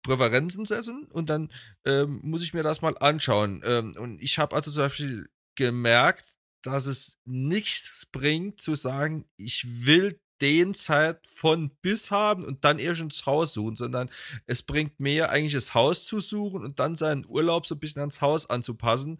Präferenzen 0.09 0.65
setzen 0.65 1.07
und 1.13 1.31
dann 1.31 1.51
ähm, 1.85 2.21
muss 2.23 2.43
ich 2.43 2.55
mir 2.55 2.63
das 2.63 2.83
mal 2.83 2.97
anschauen. 2.99 3.63
Ähm, 3.65 3.95
und 3.99 4.21
ich 4.21 4.39
habe 4.39 4.57
also 4.57 4.71
zum 4.71 4.83
Beispiel 4.83 5.29
gemerkt, 5.55 6.25
dass 6.63 6.87
es 6.87 7.19
nichts 7.25 8.07
bringt 8.11 8.61
zu 8.61 8.75
sagen, 8.75 9.25
ich 9.37 9.87
will 9.87 10.19
den 10.41 10.75
Zeit 10.75 11.27
von 11.27 11.71
bis 11.83 12.11
haben 12.11 12.45
und 12.45 12.65
dann 12.65 12.79
erst 12.79 13.01
ins 13.01 13.27
Haus 13.27 13.53
suchen, 13.53 13.77
sondern 13.77 14.09
es 14.47 14.63
bringt 14.63 15.01
mehr 15.01 15.31
eigentlich 15.31 15.53
das 15.53 15.75
Haus 15.75 16.05
zu 16.05 16.21
suchen 16.21 16.65
und 16.65 16.79
dann 16.79 16.95
seinen 16.95 17.27
Urlaub 17.27 17.67
so 17.67 17.75
ein 17.75 17.81
bisschen 17.81 18.01
ans 18.01 18.21
Haus 18.21 18.49
anzupassen. 18.49 19.19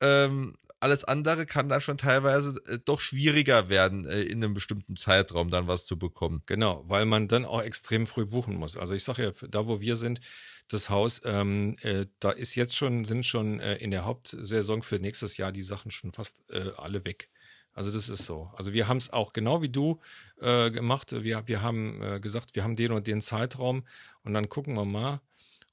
Ähm, 0.00 0.54
alles 0.80 1.04
andere 1.04 1.44
kann 1.46 1.68
dann 1.68 1.80
schon 1.80 1.98
teilweise 1.98 2.60
äh, 2.66 2.78
doch 2.84 3.00
schwieriger 3.00 3.68
werden, 3.68 4.06
äh, 4.06 4.22
in 4.22 4.42
einem 4.42 4.54
bestimmten 4.54 4.96
Zeitraum 4.96 5.50
dann 5.50 5.66
was 5.66 5.84
zu 5.84 5.98
bekommen. 5.98 6.42
Genau, 6.46 6.84
weil 6.86 7.04
man 7.04 7.28
dann 7.28 7.44
auch 7.44 7.62
extrem 7.62 8.06
früh 8.06 8.26
buchen 8.26 8.54
muss. 8.56 8.76
Also 8.76 8.94
ich 8.94 9.04
sage 9.04 9.24
ja, 9.24 9.48
da 9.48 9.66
wo 9.66 9.80
wir 9.80 9.96
sind, 9.96 10.20
das 10.68 10.90
Haus, 10.90 11.20
ähm, 11.24 11.76
äh, 11.80 12.06
da 12.20 12.30
ist 12.30 12.54
jetzt 12.54 12.76
schon, 12.76 13.04
sind 13.04 13.26
schon 13.26 13.58
äh, 13.60 13.76
in 13.76 13.90
der 13.90 14.04
Hauptsaison 14.04 14.82
für 14.82 14.96
nächstes 14.96 15.36
Jahr 15.36 15.50
die 15.50 15.62
Sachen 15.62 15.90
schon 15.90 16.12
fast 16.12 16.36
äh, 16.50 16.70
alle 16.76 17.04
weg. 17.04 17.30
Also 17.72 17.90
das 17.90 18.08
ist 18.08 18.24
so. 18.24 18.50
Also 18.54 18.72
wir 18.72 18.88
haben 18.88 18.98
es 18.98 19.10
auch 19.12 19.32
genau 19.32 19.62
wie 19.62 19.68
du 19.68 20.00
äh, 20.40 20.70
gemacht. 20.70 21.12
Wir, 21.12 21.46
wir 21.46 21.62
haben 21.62 22.20
gesagt, 22.20 22.56
wir 22.56 22.64
haben 22.64 22.74
den 22.74 22.90
und 22.90 23.06
den 23.06 23.20
Zeitraum 23.20 23.86
und 24.24 24.34
dann 24.34 24.48
gucken 24.48 24.74
wir 24.74 24.84
mal, 24.84 25.20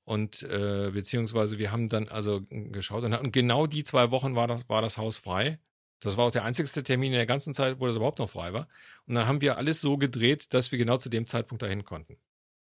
und 0.05 0.43
äh, 0.43 0.91
beziehungsweise 0.91 1.57
wir 1.57 1.71
haben 1.71 1.89
dann 1.89 2.07
also 2.07 2.41
geschaut 2.49 3.03
und, 3.03 3.13
und, 3.13 3.31
genau 3.31 3.67
die 3.67 3.83
zwei 3.83 4.11
Wochen 4.11 4.35
war 4.35 4.47
das, 4.47 4.69
war 4.69 4.81
das 4.81 4.97
Haus 4.97 5.17
frei. 5.17 5.59
Das 5.99 6.17
war 6.17 6.25
auch 6.25 6.31
der 6.31 6.45
einzigste 6.45 6.83
Termin 6.83 7.11
in 7.11 7.17
der 7.17 7.25
ganzen 7.25 7.53
Zeit, 7.53 7.79
wo 7.79 7.87
das 7.87 7.95
überhaupt 7.95 8.19
noch 8.19 8.29
frei 8.29 8.53
war. 8.53 8.67
Und 9.07 9.15
dann 9.15 9.27
haben 9.27 9.41
wir 9.41 9.57
alles 9.57 9.81
so 9.81 9.97
gedreht, 9.97 10.53
dass 10.53 10.71
wir 10.71 10.77
genau 10.77 10.97
zu 10.97 11.09
dem 11.09 11.25
Zeitpunkt 11.25 11.63
dahin 11.63 11.83
konnten. 11.83 12.17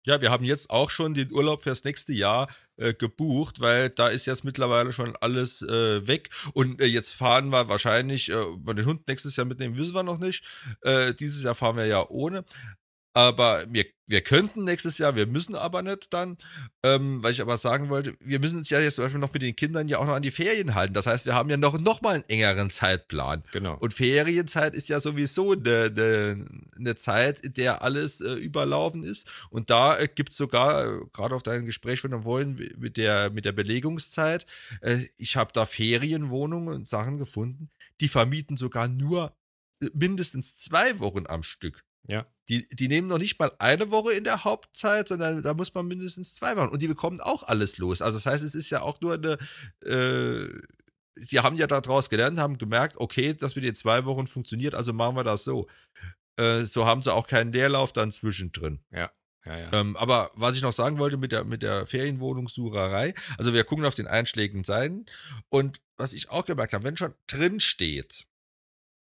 Ja, 0.07 0.21
wir 0.21 0.31
haben 0.31 0.45
jetzt 0.45 0.69
auch 0.69 0.89
schon 0.89 1.13
den 1.13 1.33
Urlaub 1.33 1.63
fürs 1.63 1.83
nächste 1.83 2.13
Jahr 2.13 2.47
äh, 2.77 2.93
gebucht, 2.93 3.59
weil 3.59 3.89
da 3.89 4.07
ist 4.07 4.25
jetzt 4.25 4.45
mittlerweile 4.45 4.93
schon 4.93 5.17
alles 5.17 5.61
äh, 5.61 6.07
weg. 6.07 6.29
Und 6.53 6.81
äh, 6.81 6.85
jetzt 6.85 7.11
fahren 7.11 7.49
wir 7.49 7.67
wahrscheinlich, 7.67 8.29
äh, 8.29 8.45
den 8.73 8.85
Hund 8.85 9.07
nächstes 9.09 9.35
Jahr 9.35 9.45
mitnehmen, 9.45 9.77
wissen 9.77 9.93
wir 9.93 10.03
noch 10.03 10.17
nicht. 10.17 10.45
Äh, 10.81 11.13
dieses 11.13 11.43
Jahr 11.43 11.55
fahren 11.55 11.75
wir 11.75 11.85
ja 11.87 12.07
ohne. 12.07 12.45
Aber 13.17 13.65
wir, 13.67 13.83
wir 14.05 14.21
könnten 14.21 14.63
nächstes 14.63 14.99
Jahr, 14.99 15.15
wir 15.15 15.25
müssen 15.25 15.55
aber 15.55 15.81
nicht 15.81 16.13
dann. 16.13 16.37
Ähm, 16.83 17.23
weil 17.23 17.31
ich 17.31 17.41
aber 17.41 17.57
sagen 17.57 17.89
wollte, 17.89 18.15
wir 18.19 18.39
müssen 18.39 18.59
uns 18.59 18.69
ja 18.69 18.79
jetzt 18.79 18.97
zum 18.97 19.05
Beispiel 19.05 19.19
noch 19.19 19.33
mit 19.33 19.41
den 19.41 19.55
Kindern 19.55 19.87
ja 19.87 19.97
auch 19.97 20.05
noch 20.05 20.13
an 20.13 20.21
die 20.21 20.29
Ferien 20.29 20.75
halten. 20.75 20.93
Das 20.93 21.07
heißt, 21.07 21.25
wir 21.25 21.33
haben 21.33 21.49
ja 21.49 21.57
noch, 21.57 21.81
noch 21.81 22.01
mal 22.01 22.13
einen 22.13 22.29
engeren 22.29 22.69
Zeitplan. 22.69 23.41
Genau. 23.53 23.75
Und 23.79 23.95
Ferienzeit 23.95 24.75
ist 24.75 24.87
ja 24.89 24.99
sowieso 24.99 25.53
eine, 25.53 25.85
eine, 25.85 26.45
eine 26.75 26.93
Zeit, 26.93 27.39
in 27.39 27.53
der 27.53 27.81
alles 27.81 28.21
äh, 28.21 28.33
überlaufen 28.33 29.01
ist. 29.01 29.27
Und 29.49 29.71
da 29.71 29.97
äh, 29.97 30.07
gibt 30.07 30.29
es 30.29 30.37
sogar, 30.37 30.85
äh, 30.85 30.99
gerade 31.11 31.33
auf 31.33 31.41
dein 31.41 31.65
Gespräch 31.65 32.01
von 32.01 32.21
vorhin 32.21 32.53
mit 32.77 32.97
der, 32.97 33.31
mit 33.31 33.45
der 33.45 33.51
Belegungszeit, 33.51 34.45
äh, 34.81 34.99
ich 35.17 35.37
habe 35.37 35.51
da 35.53 35.65
Ferienwohnungen 35.65 36.75
und 36.75 36.87
Sachen 36.87 37.17
gefunden, 37.17 37.71
die 37.99 38.09
vermieten 38.09 38.57
sogar 38.57 38.87
nur 38.87 39.35
äh, 39.81 39.89
mindestens 39.95 40.55
zwei 40.55 40.99
Wochen 40.99 41.25
am 41.25 41.41
Stück. 41.41 41.83
Ja. 42.07 42.27
Die, 42.49 42.67
die 42.69 42.87
nehmen 42.87 43.07
noch 43.07 43.17
nicht 43.17 43.39
mal 43.39 43.51
eine 43.59 43.91
Woche 43.91 44.13
in 44.13 44.23
der 44.23 44.43
Hauptzeit, 44.43 45.07
sondern 45.07 45.43
da 45.43 45.53
muss 45.53 45.73
man 45.73 45.87
mindestens 45.87 46.33
zwei 46.33 46.55
Wochen. 46.55 46.69
Und 46.69 46.81
die 46.81 46.87
bekommen 46.87 47.19
auch 47.19 47.43
alles 47.43 47.77
los. 47.77 48.01
Also 48.01 48.17
das 48.17 48.25
heißt, 48.25 48.43
es 48.43 48.55
ist 48.55 48.69
ja 48.69 48.81
auch 48.81 49.01
nur 49.01 49.15
eine, 49.15 49.37
äh, 49.83 50.49
die 51.31 51.39
haben 51.39 51.55
ja 51.55 51.67
daraus 51.67 52.09
gelernt, 52.09 52.39
haben 52.39 52.57
gemerkt, 52.57 52.97
okay, 52.97 53.33
das 53.33 53.55
mit 53.55 53.65
den 53.65 53.75
zwei 53.75 54.05
Wochen 54.05 54.27
funktioniert, 54.27 54.75
also 54.75 54.93
machen 54.93 55.15
wir 55.15 55.23
das 55.23 55.43
so. 55.43 55.67
Äh, 56.37 56.63
so 56.63 56.85
haben 56.85 57.01
sie 57.01 57.13
auch 57.13 57.27
keinen 57.27 57.51
Leerlauf 57.51 57.91
dann 57.91 58.11
zwischendrin. 58.11 58.79
Ja. 58.91 59.11
Ja, 59.45 59.57
ja. 59.59 59.73
Ähm, 59.73 59.95
aber 59.95 60.29
was 60.33 60.57
ich 60.57 60.61
noch 60.61 60.73
sagen 60.73 60.99
wollte 60.99 61.15
mit 61.15 61.31
der, 61.31 61.45
mit 61.45 61.63
der 61.63 61.85
Ferienwohnungssucherei, 61.85 63.13
also 63.37 63.53
wir 63.53 63.63
gucken 63.63 63.85
auf 63.85 63.95
den 63.95 64.07
einschlägigen 64.07 64.65
Seiten 64.65 65.05
und 65.49 65.79
was 65.95 66.11
ich 66.11 66.29
auch 66.29 66.45
gemerkt 66.45 66.73
habe, 66.73 66.83
wenn 66.83 66.97
schon 66.97 67.13
drin 67.27 67.61
steht, 67.61 68.27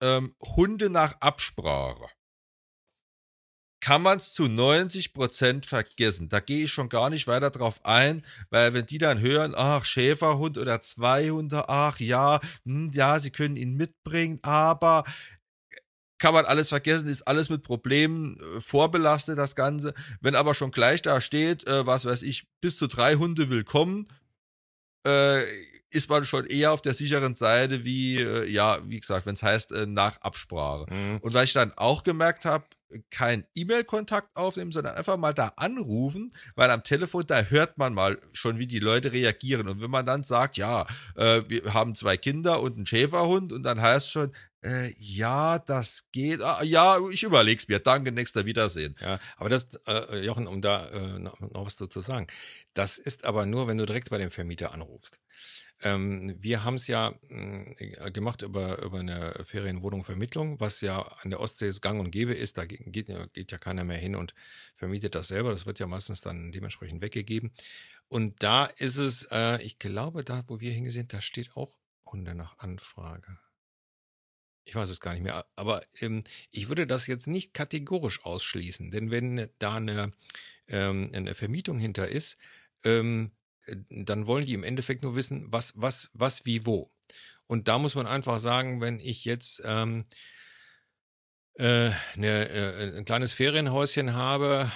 ähm, 0.02 0.35
Hunde 0.43 0.90
nach 0.90 1.21
Absprache, 1.21 2.07
kann 3.87 4.02
man 4.02 4.19
es 4.19 4.33
zu 4.33 4.43
90% 4.43 5.64
vergessen. 5.64 6.28
Da 6.28 6.40
gehe 6.40 6.64
ich 6.64 6.73
schon 6.73 6.88
gar 6.88 7.09
nicht 7.09 7.28
weiter 7.28 7.50
drauf 7.50 7.85
ein, 7.85 8.25
weil 8.50 8.75
wenn 8.75 8.85
die 8.85 8.99
dann 8.99 9.21
hören, 9.21 9.55
ach, 9.57 9.85
Schäferhund 9.85 10.59
oder 10.59 10.81
zwei 10.81 11.31
Hunde, 11.31 11.69
ach 11.69 12.00
ja, 12.00 12.40
hm, 12.64 12.90
ja, 12.93 13.21
sie 13.21 13.31
können 13.31 13.55
ihn 13.55 13.76
mitbringen, 13.76 14.40
aber 14.43 15.05
kann 16.19 16.35
man 16.35 16.47
alles 16.47 16.71
vergessen, 16.71 17.07
ist 17.07 17.28
alles 17.28 17.49
mit 17.49 17.62
Problemen 17.62 18.37
äh, 18.40 18.61
vorbelastet, 18.61 19.38
das 19.38 19.55
Ganze. 19.55 19.95
Wenn 20.21 20.35
aber 20.35 20.57
schon 20.57 20.73
gleich 20.73 21.00
da 21.00 21.21
steht, 21.21 21.64
äh, 21.69 21.87
was 21.87 22.07
weiß 22.07 22.25
ich, 22.25 22.49
bis 22.61 22.78
zu 22.78 22.88
drei 22.88 23.14
Hunde 23.14 23.50
willkommen, 23.50 24.09
äh, 25.07 25.43
ist 25.90 26.09
man 26.09 26.25
schon 26.25 26.47
eher 26.47 26.73
auf 26.73 26.83
der 26.83 26.95
sicheren 26.95 27.35
Seite, 27.35 27.85
wie, 27.85 28.21
äh, 28.21 28.49
ja, 28.50 28.78
wie 28.85 29.00
gesagt, 29.00 29.26
wenn 29.26 29.35
es 29.35 29.43
heißt, 29.43 29.73
äh, 29.73 29.87
nach 29.87 30.21
Absprache. 30.21 30.87
Mhm. 30.93 31.19
Und 31.21 31.35
weil 31.35 31.45
ich 31.45 31.52
dann 31.52 31.73
auch 31.76 32.02
gemerkt 32.02 32.45
habe, 32.45 32.64
kein 33.11 33.45
E-Mail-Kontakt 33.55 34.37
aufnehmen, 34.37 34.73
sondern 34.73 34.95
einfach 34.95 35.16
mal 35.16 35.33
da 35.33 35.52
anrufen, 35.57 36.33
weil 36.55 36.71
am 36.71 36.85
Telefon, 36.85 37.25
da 37.26 37.43
hört 37.43 37.78
man 37.78 37.95
mal 37.95 38.19
schon, 38.33 38.59
wie 38.59 38.66
die 38.66 38.78
Leute 38.78 39.12
reagieren. 39.12 39.69
Und 39.69 39.81
wenn 39.81 39.90
man 39.90 40.07
dann 40.07 40.23
sagt, 40.23 40.57
ja, 40.57 40.87
äh, 41.16 41.43
wir 41.49 41.75
haben 41.75 41.95
zwei 41.95 42.16
Kinder 42.16 42.61
und 42.61 42.76
einen 42.76 42.87
Schäferhund 42.87 43.52
und 43.52 43.62
dann 43.64 43.81
heißt 43.81 44.07
es 44.07 44.12
schon, 44.12 44.33
äh, 44.62 44.93
ja, 44.99 45.59
das 45.59 46.05
geht, 46.12 46.43
ah, 46.43 46.62
ja, 46.62 46.99
ich 47.11 47.23
überleg's 47.23 47.69
mir, 47.69 47.78
danke, 47.78 48.12
nächster 48.12 48.47
Wiedersehen. 48.47 48.97
Ja, 49.00 49.19
aber 49.37 49.49
das, 49.49 49.75
äh, 49.87 50.25
Jochen, 50.25 50.47
um 50.47 50.61
da 50.61 50.87
äh, 50.88 51.19
noch, 51.19 51.40
noch 51.40 51.66
was 51.66 51.76
zu 51.76 52.00
sagen, 52.00 52.26
das 52.75 52.99
ist 52.99 53.25
aber 53.25 53.47
nur, 53.47 53.69
wenn 53.69 53.78
du 53.78 53.87
direkt 53.87 54.11
bei 54.11 54.19
dem 54.19 54.31
Vermieter 54.31 54.75
anrufst. 54.75 55.19
Ähm, 55.83 56.37
wir 56.42 56.64
haben 56.64 56.76
es 56.76 56.87
ja 56.87 57.14
äh, 57.28 58.11
gemacht 58.11 58.42
über, 58.42 58.83
über 58.83 59.00
eine 59.00 59.45
Ferienwohnungvermittlung, 59.45 60.59
was 60.59 60.80
ja 60.80 61.02
an 61.02 61.30
der 61.30 61.40
Ostsee 61.40 61.71
gang 61.80 62.00
und 62.00 62.11
gäbe 62.11 62.35
ist. 62.35 62.56
Da 62.56 62.64
geht, 62.64 62.92
geht 63.33 63.52
ja 63.52 63.59
keiner 63.59 63.85
mehr 63.85 63.99
hin 63.99 64.16
und 64.16 64.35
vermietet 64.76 65.14
das 65.14 65.28
selber. 65.28 65.50
Das 65.50 65.66
wird 65.66 65.78
ja 65.78 65.87
meistens 65.87 66.23
dann 66.23 66.50
dementsprechend 66.50 67.02
weggegeben. 67.02 67.52
Und 68.09 68.42
da 68.42 68.66
ist 68.66 68.97
es, 68.97 69.26
äh, 69.30 69.62
ich 69.62 69.78
glaube, 69.78 70.25
da, 70.25 70.45
wo 70.47 70.61
wir 70.61 70.73
hingesehen, 70.73 71.09
da 71.09 71.21
steht 71.21 71.56
auch 71.56 71.78
Hunde 72.06 72.35
nach 72.35 72.59
Anfrage. 72.59 73.38
Ich 74.64 74.75
weiß 74.75 74.88
es 74.88 75.00
gar 75.00 75.12
nicht 75.12 75.23
mehr, 75.23 75.47
aber 75.54 75.83
ähm, 76.00 76.25
ich 76.50 76.68
würde 76.68 76.87
das 76.87 77.06
jetzt 77.06 77.26
nicht 77.26 77.54
kategorisch 77.54 78.25
ausschließen, 78.25 78.90
denn 78.90 79.11
wenn 79.11 79.49
da 79.59 79.76
eine, 79.76 80.12
ähm, 80.66 81.11
eine 81.12 81.35
Vermietung 81.35 81.78
hinter 81.78 82.09
ist, 82.09 82.37
ähm, 82.83 83.30
äh, 83.30 83.36
dann 83.91 84.27
wollen 84.27 84.47
die 84.47 84.55
im 84.55 84.65
Endeffekt 84.65 85.03
nur 85.03 85.17
wissen, 85.17 85.47
was, 85.51 85.73
was, 85.77 86.11
was, 86.13 86.45
wie, 86.45 86.67
wo. 86.67 86.91
Und 87.47 87.69
da 87.69 87.79
muss 87.79 87.95
man 87.95 88.07
einfach 88.07 88.39
sagen, 88.39 88.81
wenn 88.81 88.99
ich 89.01 89.25
jetzt 89.25 89.63
ähm, 89.65 90.05
äh, 91.55 91.91
ne, 92.17 92.49
äh, 92.49 92.99
ein 92.99 93.05
kleines 93.05 93.33
Ferienhäuschen 93.33 94.15
habe, 94.15 94.71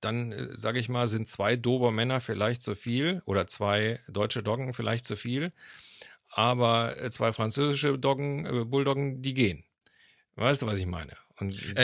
dann 0.00 0.32
äh, 0.32 0.56
sage 0.56 0.78
ich 0.78 0.88
mal, 0.88 1.08
sind 1.08 1.28
zwei 1.28 1.56
Dobermänner 1.56 2.20
vielleicht 2.20 2.62
zu 2.62 2.74
viel 2.74 3.22
oder 3.24 3.46
zwei 3.46 4.00
deutsche 4.08 4.42
Doggen 4.42 4.72
vielleicht 4.72 5.04
zu 5.04 5.16
viel, 5.16 5.52
aber 6.30 7.00
äh, 7.00 7.10
zwei 7.10 7.32
französische 7.32 7.98
Doggen, 7.98 8.46
äh, 8.46 8.64
Bulldoggen, 8.64 9.22
die 9.22 9.34
gehen. 9.34 9.64
Weißt 10.36 10.62
du, 10.62 10.66
was 10.66 10.78
ich 10.78 10.86
meine? 10.86 11.16
Und, 11.36 11.74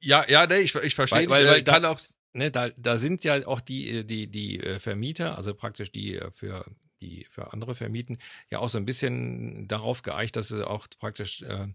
ja, 0.00 0.24
ja, 0.28 0.46
nee, 0.46 0.60
ich, 0.60 0.74
ich 0.74 0.94
verstehe. 0.94 1.28
Weil, 1.28 1.44
weil, 1.44 1.52
weil 1.52 1.64
kann 1.64 1.84
auch 1.84 2.00
ne, 2.32 2.50
da, 2.50 2.70
da 2.70 2.98
sind 2.98 3.24
ja 3.24 3.46
auch 3.46 3.60
die, 3.60 3.98
äh, 3.98 4.04
die, 4.04 4.26
die 4.28 4.60
äh, 4.60 4.80
Vermieter, 4.80 5.36
also 5.36 5.54
praktisch 5.54 5.92
die 5.92 6.16
äh, 6.16 6.30
für 6.32 6.64
die 7.00 7.26
für 7.30 7.52
andere 7.52 7.74
vermieten, 7.74 8.18
ja 8.50 8.58
auch 8.58 8.68
so 8.68 8.78
ein 8.78 8.84
bisschen 8.84 9.68
darauf 9.68 10.02
geeicht, 10.02 10.36
dass 10.36 10.48
sie 10.48 10.66
auch 10.66 10.86
praktisch 10.98 11.42
äh, 11.42 11.68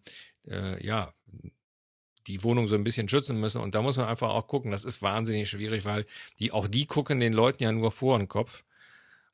äh, 0.48 0.86
ja 0.86 1.13
die 2.27 2.43
Wohnung 2.43 2.67
so 2.67 2.75
ein 2.75 2.83
bisschen 2.83 3.10
schützen 3.10 3.39
müssen. 3.39 3.62
Und 3.62 3.75
da 3.75 3.81
muss 3.81 3.98
man 3.98 4.07
einfach 4.07 4.29
auch 4.29 4.48
gucken. 4.48 4.72
Das 4.72 4.86
ist 4.86 5.01
wahnsinnig 5.01 5.50
schwierig, 5.50 5.86
weil 5.86 6.05
die 6.39 6.51
auch 6.51 6.67
die 6.67 6.86
gucken 6.86 7.19
den 7.19 7.33
Leuten 7.33 7.63
ja 7.63 7.72
nur 7.72 7.91
vor 7.91 8.17
den 8.17 8.27
Kopf. 8.27 8.63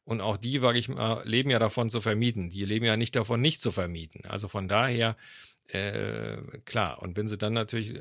Und 0.04 0.22
auch 0.22 0.38
die, 0.38 0.58
sage 0.60 0.80
ich 0.80 0.90
mal, 0.90 1.22
leben 1.28 1.52
ja 1.52 1.60
davon 1.60 1.90
zu 1.92 2.02
vermieten. 2.02 2.50
Die 2.50 2.66
leben 2.66 2.86
ja 2.86 2.98
nicht 2.98 3.16
davon, 3.16 3.42
nicht 3.42 3.62
zu 3.62 3.70
vermieten. 3.70 4.26
Also 4.26 4.48
von 4.48 4.68
daher, 4.68 5.16
äh, 5.68 6.38
klar. 6.66 7.00
Und 7.04 7.16
wenn 7.16 7.28
sie 7.28 7.38
dann 7.38 7.54
natürlich 7.54 7.94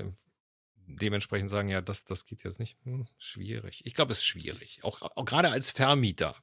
dementsprechend 0.88 1.50
sagen, 1.50 1.68
ja, 1.68 1.80
das, 1.80 2.04
das 2.04 2.25
geht 2.25 2.45
jetzt 2.45 2.59
nicht. 2.59 2.76
Hm, 2.85 3.07
schwierig. 3.18 3.83
Ich 3.85 3.95
glaube, 3.95 4.12
es 4.12 4.18
ist 4.18 4.26
schwierig. 4.26 4.80
Auch, 4.83 5.02
auch 5.02 5.25
gerade 5.25 5.50
als 5.50 5.71
Vermieter. 5.71 6.37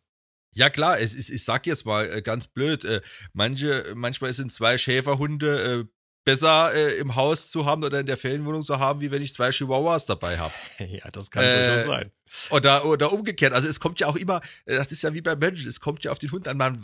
Ja 0.52 0.70
klar, 0.70 1.00
es 1.00 1.14
ist, 1.14 1.30
ich 1.30 1.44
sag 1.44 1.68
jetzt 1.68 1.86
mal 1.86 2.10
äh, 2.10 2.22
ganz 2.22 2.48
blöd, 2.48 2.86
äh, 2.86 3.02
manche, 3.34 3.92
manchmal 3.94 4.32
sind 4.32 4.54
zwei 4.54 4.78
Schäferhunde 4.78 5.82
äh, 5.82 5.86
besser 6.24 6.74
äh, 6.74 6.98
im 6.98 7.16
Haus 7.16 7.50
zu 7.50 7.66
haben 7.66 7.84
oder 7.84 8.00
in 8.00 8.06
der 8.06 8.18
Ferienwohnung 8.18 8.64
zu 8.64 8.80
haben, 8.80 9.02
wie 9.02 9.12
wenn 9.12 9.22
ich 9.22 9.34
zwei 9.34 9.52
Chihuahuas 9.52 10.06
dabei 10.06 10.38
habe. 10.38 10.54
ja, 10.80 11.10
das 11.12 11.30
kann 11.30 11.44
äh, 11.44 11.68
durchaus 11.68 11.86
sein. 11.88 12.12
Oder, 12.50 12.86
oder 12.86 13.13
umgekehrt. 13.13 13.53
Also 13.53 13.67
es 13.67 13.79
kommt 13.79 14.00
ja 14.00 14.08
auch 14.08 14.15
immer, 14.15 14.41
das 14.65 14.91
ist 14.91 15.03
ja 15.03 15.13
wie 15.13 15.22
bei 15.22 15.36
Menschen, 15.36 15.67
es 15.67 15.79
kommt 15.79 16.03
ja 16.03 16.12
auf 16.12 16.20
den 16.20 16.32
Hund 16.32 16.48
an. 16.48 16.58
Man, 16.58 16.82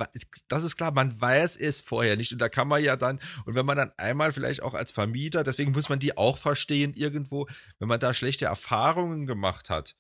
das 0.48 0.64
ist 0.64 0.78
klar, 0.78 0.92
man 0.92 1.20
weiß 1.20 1.58
es 1.58 1.82
vorher 1.82 2.16
nicht. 2.16 2.32
Und 2.32 2.40
da 2.40 2.50
kann 2.50 2.68
man 2.68 2.84
ja 2.84 2.96
dann, 2.96 3.20
und 3.46 3.56
wenn 3.56 3.66
man 3.66 3.78
dann 3.78 3.92
einmal 3.98 4.32
vielleicht 4.32 4.64
auch 4.64 4.74
als 4.74 4.92
Vermieter, 4.92 5.44
deswegen 5.44 5.72
muss 5.72 5.90
man 5.90 6.00
die 6.00 6.18
auch 6.18 6.38
verstehen 6.38 6.94
irgendwo, 6.94 7.48
wenn 7.80 7.88
man 7.88 8.00
da 8.00 8.14
schlechte 8.14 8.46
Erfahrungen 8.46 9.26
gemacht 9.26 9.70
hat, 9.70 9.96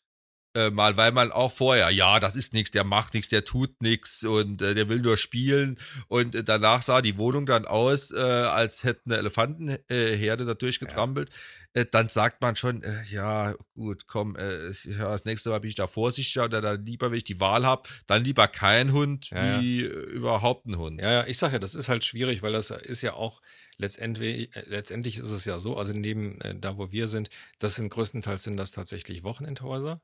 äh, 0.54 0.70
mal, 0.70 0.98
weil 0.98 1.12
man 1.14 1.32
auch 1.32 1.52
vorher, 1.52 1.90
ja, 1.92 2.20
das 2.20 2.36
ist 2.36 2.52
nichts, 2.52 2.72
der 2.72 2.84
macht 2.84 3.14
nichts, 3.14 3.30
der 3.30 3.46
tut 3.46 3.82
nichts 3.82 4.24
und 4.24 4.62
äh, 4.62 4.76
der 4.76 4.90
will 4.90 5.00
nur 5.00 5.16
spielen. 5.16 5.80
Und 6.08 6.36
äh, 6.36 6.44
danach 6.44 6.82
sah 6.82 7.02
die 7.02 7.18
Wohnung 7.18 7.46
dann 7.46 7.66
aus, 7.66 8.12
äh, 8.12 8.18
als 8.18 8.84
hätte 8.84 9.02
eine 9.06 9.18
Elefantenherde 9.18 10.46
da 10.46 10.54
durchgetrampelt. 10.54 11.30
Ja. 11.30 11.82
Äh, 11.82 11.86
dann 11.90 12.10
sagt 12.10 12.42
man 12.42 12.58
schon, 12.58 12.84
ja, 13.10 13.56
gut, 13.76 14.08
komm, 14.08 14.36
ja, 14.38 15.12
das 15.12 15.24
nächste 15.24 15.52
Mal 15.52 15.60
bin 15.60 15.70
ich 15.70 15.76
da 15.76 15.88
vorsichtiger 15.88 16.46
oder 16.46 16.60
dann 16.60 16.86
lieber, 16.86 17.12
wenn 17.12 17.18
ich 17.18 17.24
die 17.24 17.40
Wahl 17.40 17.66
habe, 17.66 17.84
dann 18.08 18.26
lieber 18.26 18.50
kein 18.50 18.92
Hund 18.92 19.30
ja, 19.30 19.62
wie 19.62 19.84
ja. 19.84 19.90
überhaupt 19.90 20.66
ein 20.66 20.78
Hund. 20.78 21.02
Ja, 21.02 21.12
ja, 21.12 21.28
ich 21.28 21.38
sage 21.38 21.54
ja, 21.54 21.60
das 21.60 21.76
ist 21.76 21.88
halt 21.88 22.04
schwierig, 22.04 22.42
weil 22.42 22.52
das 22.52 22.72
ist 22.72 23.02
ja 23.02 23.14
auch 23.14 23.42
letztendlich, 23.78 24.50
letztendlich 24.66 25.18
ist 25.18 25.32
es 25.32 25.46
ja 25.46 25.60
so, 25.60 25.78
also 25.78 25.94
neben 25.94 26.40
da, 26.60 26.78
wo 26.78 26.92
wir 26.92 27.08
sind, 27.08 27.30
das 27.60 27.76
sind 27.76 27.88
größtenteils 27.88 28.44
sind 28.44 28.58
das 28.58 28.72
tatsächlich 28.72 29.24
Wochenendhäuser 29.24 30.02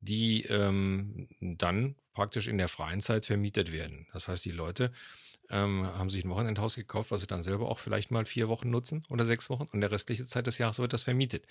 die 0.00 0.44
ähm, 0.44 1.28
dann 1.40 1.96
praktisch 2.12 2.48
in 2.48 2.58
der 2.58 2.68
freien 2.68 3.00
Zeit 3.00 3.26
vermietet 3.26 3.72
werden. 3.72 4.06
Das 4.12 4.28
heißt, 4.28 4.44
die 4.44 4.50
Leute 4.50 4.92
ähm, 5.50 5.86
haben 5.86 6.10
sich 6.10 6.24
ein 6.24 6.30
Wochenendhaus 6.30 6.76
gekauft, 6.76 7.10
was 7.10 7.22
sie 7.22 7.26
dann 7.26 7.42
selber 7.42 7.68
auch 7.68 7.78
vielleicht 7.78 8.10
mal 8.10 8.26
vier 8.26 8.48
Wochen 8.48 8.70
nutzen 8.70 9.04
oder 9.08 9.24
sechs 9.24 9.48
Wochen 9.50 9.66
und 9.72 9.80
der 9.80 9.90
restliche 9.90 10.24
Zeit 10.24 10.46
des 10.46 10.58
Jahres 10.58 10.78
wird 10.78 10.92
das 10.92 11.04
vermietet. 11.04 11.46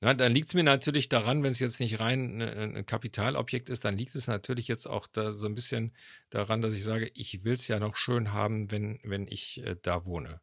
Na, 0.00 0.12
dann 0.12 0.32
liegt 0.32 0.48
es 0.48 0.54
mir 0.54 0.62
natürlich 0.62 1.08
daran, 1.08 1.42
wenn 1.42 1.52
es 1.52 1.58
jetzt 1.58 1.80
nicht 1.80 2.00
rein 2.00 2.42
ein 2.42 2.84
Kapitalobjekt 2.84 3.70
ist, 3.70 3.84
dann 3.84 3.96
liegt 3.96 4.14
es 4.14 4.26
natürlich 4.26 4.68
jetzt 4.68 4.86
auch 4.86 5.06
da 5.06 5.32
so 5.32 5.46
ein 5.46 5.54
bisschen 5.54 5.92
daran, 6.28 6.60
dass 6.60 6.74
ich 6.74 6.84
sage, 6.84 7.10
ich 7.14 7.44
will 7.44 7.54
es 7.54 7.66
ja 7.66 7.80
noch 7.80 7.96
schön 7.96 8.32
haben, 8.34 8.70
wenn, 8.70 9.00
wenn 9.04 9.26
ich 9.26 9.64
äh, 9.64 9.76
da 9.80 10.04
wohne. 10.04 10.42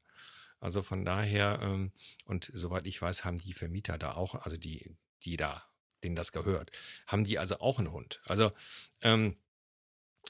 Also 0.60 0.82
von 0.82 1.06
daher, 1.06 1.60
ähm, 1.62 1.92
und 2.26 2.50
soweit 2.54 2.88
ich 2.88 3.00
weiß, 3.00 3.26
haben 3.26 3.38
die 3.38 3.54
Vermieter 3.54 3.98
da 4.00 4.14
auch, 4.14 4.34
also 4.34 4.58
die, 4.58 4.96
die 5.24 5.38
da 5.38 5.64
denen 6.04 6.16
das 6.16 6.32
gehört, 6.32 6.72
haben 7.08 7.24
die 7.24 7.40
also 7.40 7.60
auch 7.60 7.80
einen 7.80 7.92
Hund. 7.92 8.22
Also 8.26 8.52
ähm, 9.02 9.38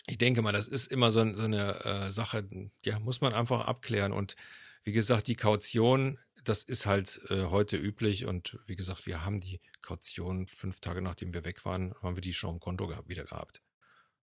ich 0.07 0.17
denke 0.17 0.41
mal, 0.41 0.51
das 0.51 0.67
ist 0.67 0.87
immer 0.87 1.11
so, 1.11 1.33
so 1.33 1.43
eine 1.43 1.85
äh, 1.85 2.11
Sache, 2.11 2.47
ja, 2.85 2.99
muss 2.99 3.21
man 3.21 3.33
einfach 3.33 3.67
abklären. 3.67 4.11
Und 4.11 4.35
wie 4.83 4.91
gesagt, 4.91 5.27
die 5.27 5.35
Kaution, 5.35 6.19
das 6.43 6.63
ist 6.63 6.85
halt 6.85 7.21
äh, 7.29 7.45
heute 7.45 7.77
üblich. 7.77 8.25
Und 8.25 8.59
wie 8.65 8.75
gesagt, 8.75 9.05
wir 9.05 9.23
haben 9.23 9.39
die 9.39 9.61
Kaution 9.81 10.47
fünf 10.47 10.79
Tage 10.79 11.01
nachdem 11.01 11.33
wir 11.33 11.45
weg 11.45 11.63
waren, 11.65 11.93
haben 12.01 12.17
wir 12.17 12.21
die 12.21 12.33
schon 12.33 12.55
im 12.55 12.59
Konto 12.59 12.87
gehabt, 12.87 13.07
wieder 13.09 13.23
gehabt. 13.23 13.61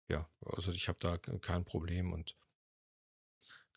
Ja, 0.09 0.29
also 0.45 0.73
ich 0.73 0.89
habe 0.89 0.99
da 1.01 1.19
kein 1.19 1.65
Problem 1.65 2.13
und 2.13 2.37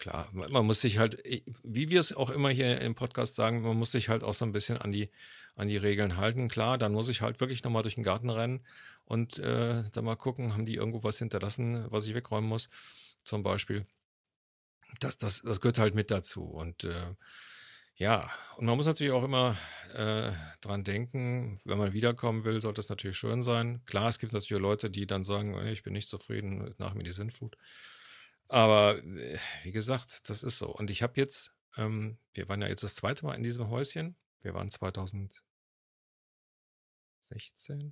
klar, 0.03 0.27
man 0.33 0.65
muss 0.65 0.81
sich 0.81 0.97
halt, 0.97 1.23
wie 1.63 1.89
wir 1.89 2.01
es 2.01 2.11
auch 2.11 2.29
immer 2.29 2.49
hier 2.49 2.81
im 2.81 2.93
Podcast 2.93 3.35
sagen, 3.35 3.61
man 3.61 3.77
muss 3.77 3.91
sich 3.91 4.09
halt 4.09 4.21
auch 4.21 4.33
so 4.33 4.43
ein 4.43 4.51
bisschen 4.51 4.77
an 4.77 4.91
die, 4.91 5.09
an 5.55 5.69
die 5.69 5.77
Regeln 5.77 6.17
halten. 6.17 6.49
Klar, 6.49 6.77
dann 6.77 6.91
muss 6.91 7.07
ich 7.07 7.21
halt 7.21 7.39
wirklich 7.39 7.63
nochmal 7.63 7.83
durch 7.83 7.95
den 7.95 8.03
Garten 8.03 8.29
rennen 8.29 8.65
und 9.05 9.39
äh, 9.39 9.83
dann 9.93 10.03
mal 10.03 10.17
gucken, 10.17 10.51
haben 10.51 10.65
die 10.65 10.75
irgendwo 10.75 11.03
was 11.03 11.19
hinterlassen, 11.19 11.85
was 11.89 12.05
ich 12.05 12.13
wegräumen 12.15 12.49
muss, 12.49 12.69
zum 13.23 13.43
Beispiel. 13.43 13.85
Das, 14.99 15.17
das, 15.17 15.41
das 15.41 15.61
gehört 15.61 15.79
halt 15.79 15.95
mit 15.95 16.11
dazu. 16.11 16.43
Und 16.43 16.83
äh, 16.83 17.15
ja, 17.95 18.29
und 18.57 18.65
man 18.65 18.75
muss 18.75 18.87
natürlich 18.87 19.13
auch 19.13 19.23
immer 19.23 19.57
äh, 19.93 20.33
dran 20.59 20.83
denken, 20.83 21.61
wenn 21.63 21.77
man 21.77 21.93
wiederkommen 21.93 22.43
will, 22.43 22.59
sollte 22.59 22.81
es 22.81 22.89
natürlich 22.89 23.17
schön 23.17 23.41
sein. 23.41 23.81
Klar, 23.85 24.09
es 24.09 24.19
gibt 24.19 24.33
natürlich 24.33 24.61
Leute, 24.61 24.89
die 24.89 25.07
dann 25.07 25.23
sagen, 25.23 25.65
ich 25.67 25.81
bin 25.81 25.93
nicht 25.93 26.09
zufrieden, 26.09 26.75
nach 26.77 26.93
mir 26.93 27.03
die 27.03 27.11
Sintflut. 27.11 27.55
Aber 28.53 29.03
äh, 29.03 29.39
wie 29.63 29.71
gesagt, 29.71 30.29
das 30.29 30.43
ist 30.43 30.59
so. 30.59 30.67
Und 30.69 30.91
ich 30.91 31.01
habe 31.01 31.13
jetzt, 31.15 31.51
ähm, 31.75 32.19
wir 32.35 32.47
waren 32.49 32.61
ja 32.61 32.67
jetzt 32.67 32.83
das 32.83 32.93
zweite 32.93 33.25
Mal 33.25 33.33
in 33.33 33.41
diesem 33.41 33.67
Häuschen. 33.71 34.15
Wir 34.41 34.53
waren 34.53 34.69
2016, 34.69 35.41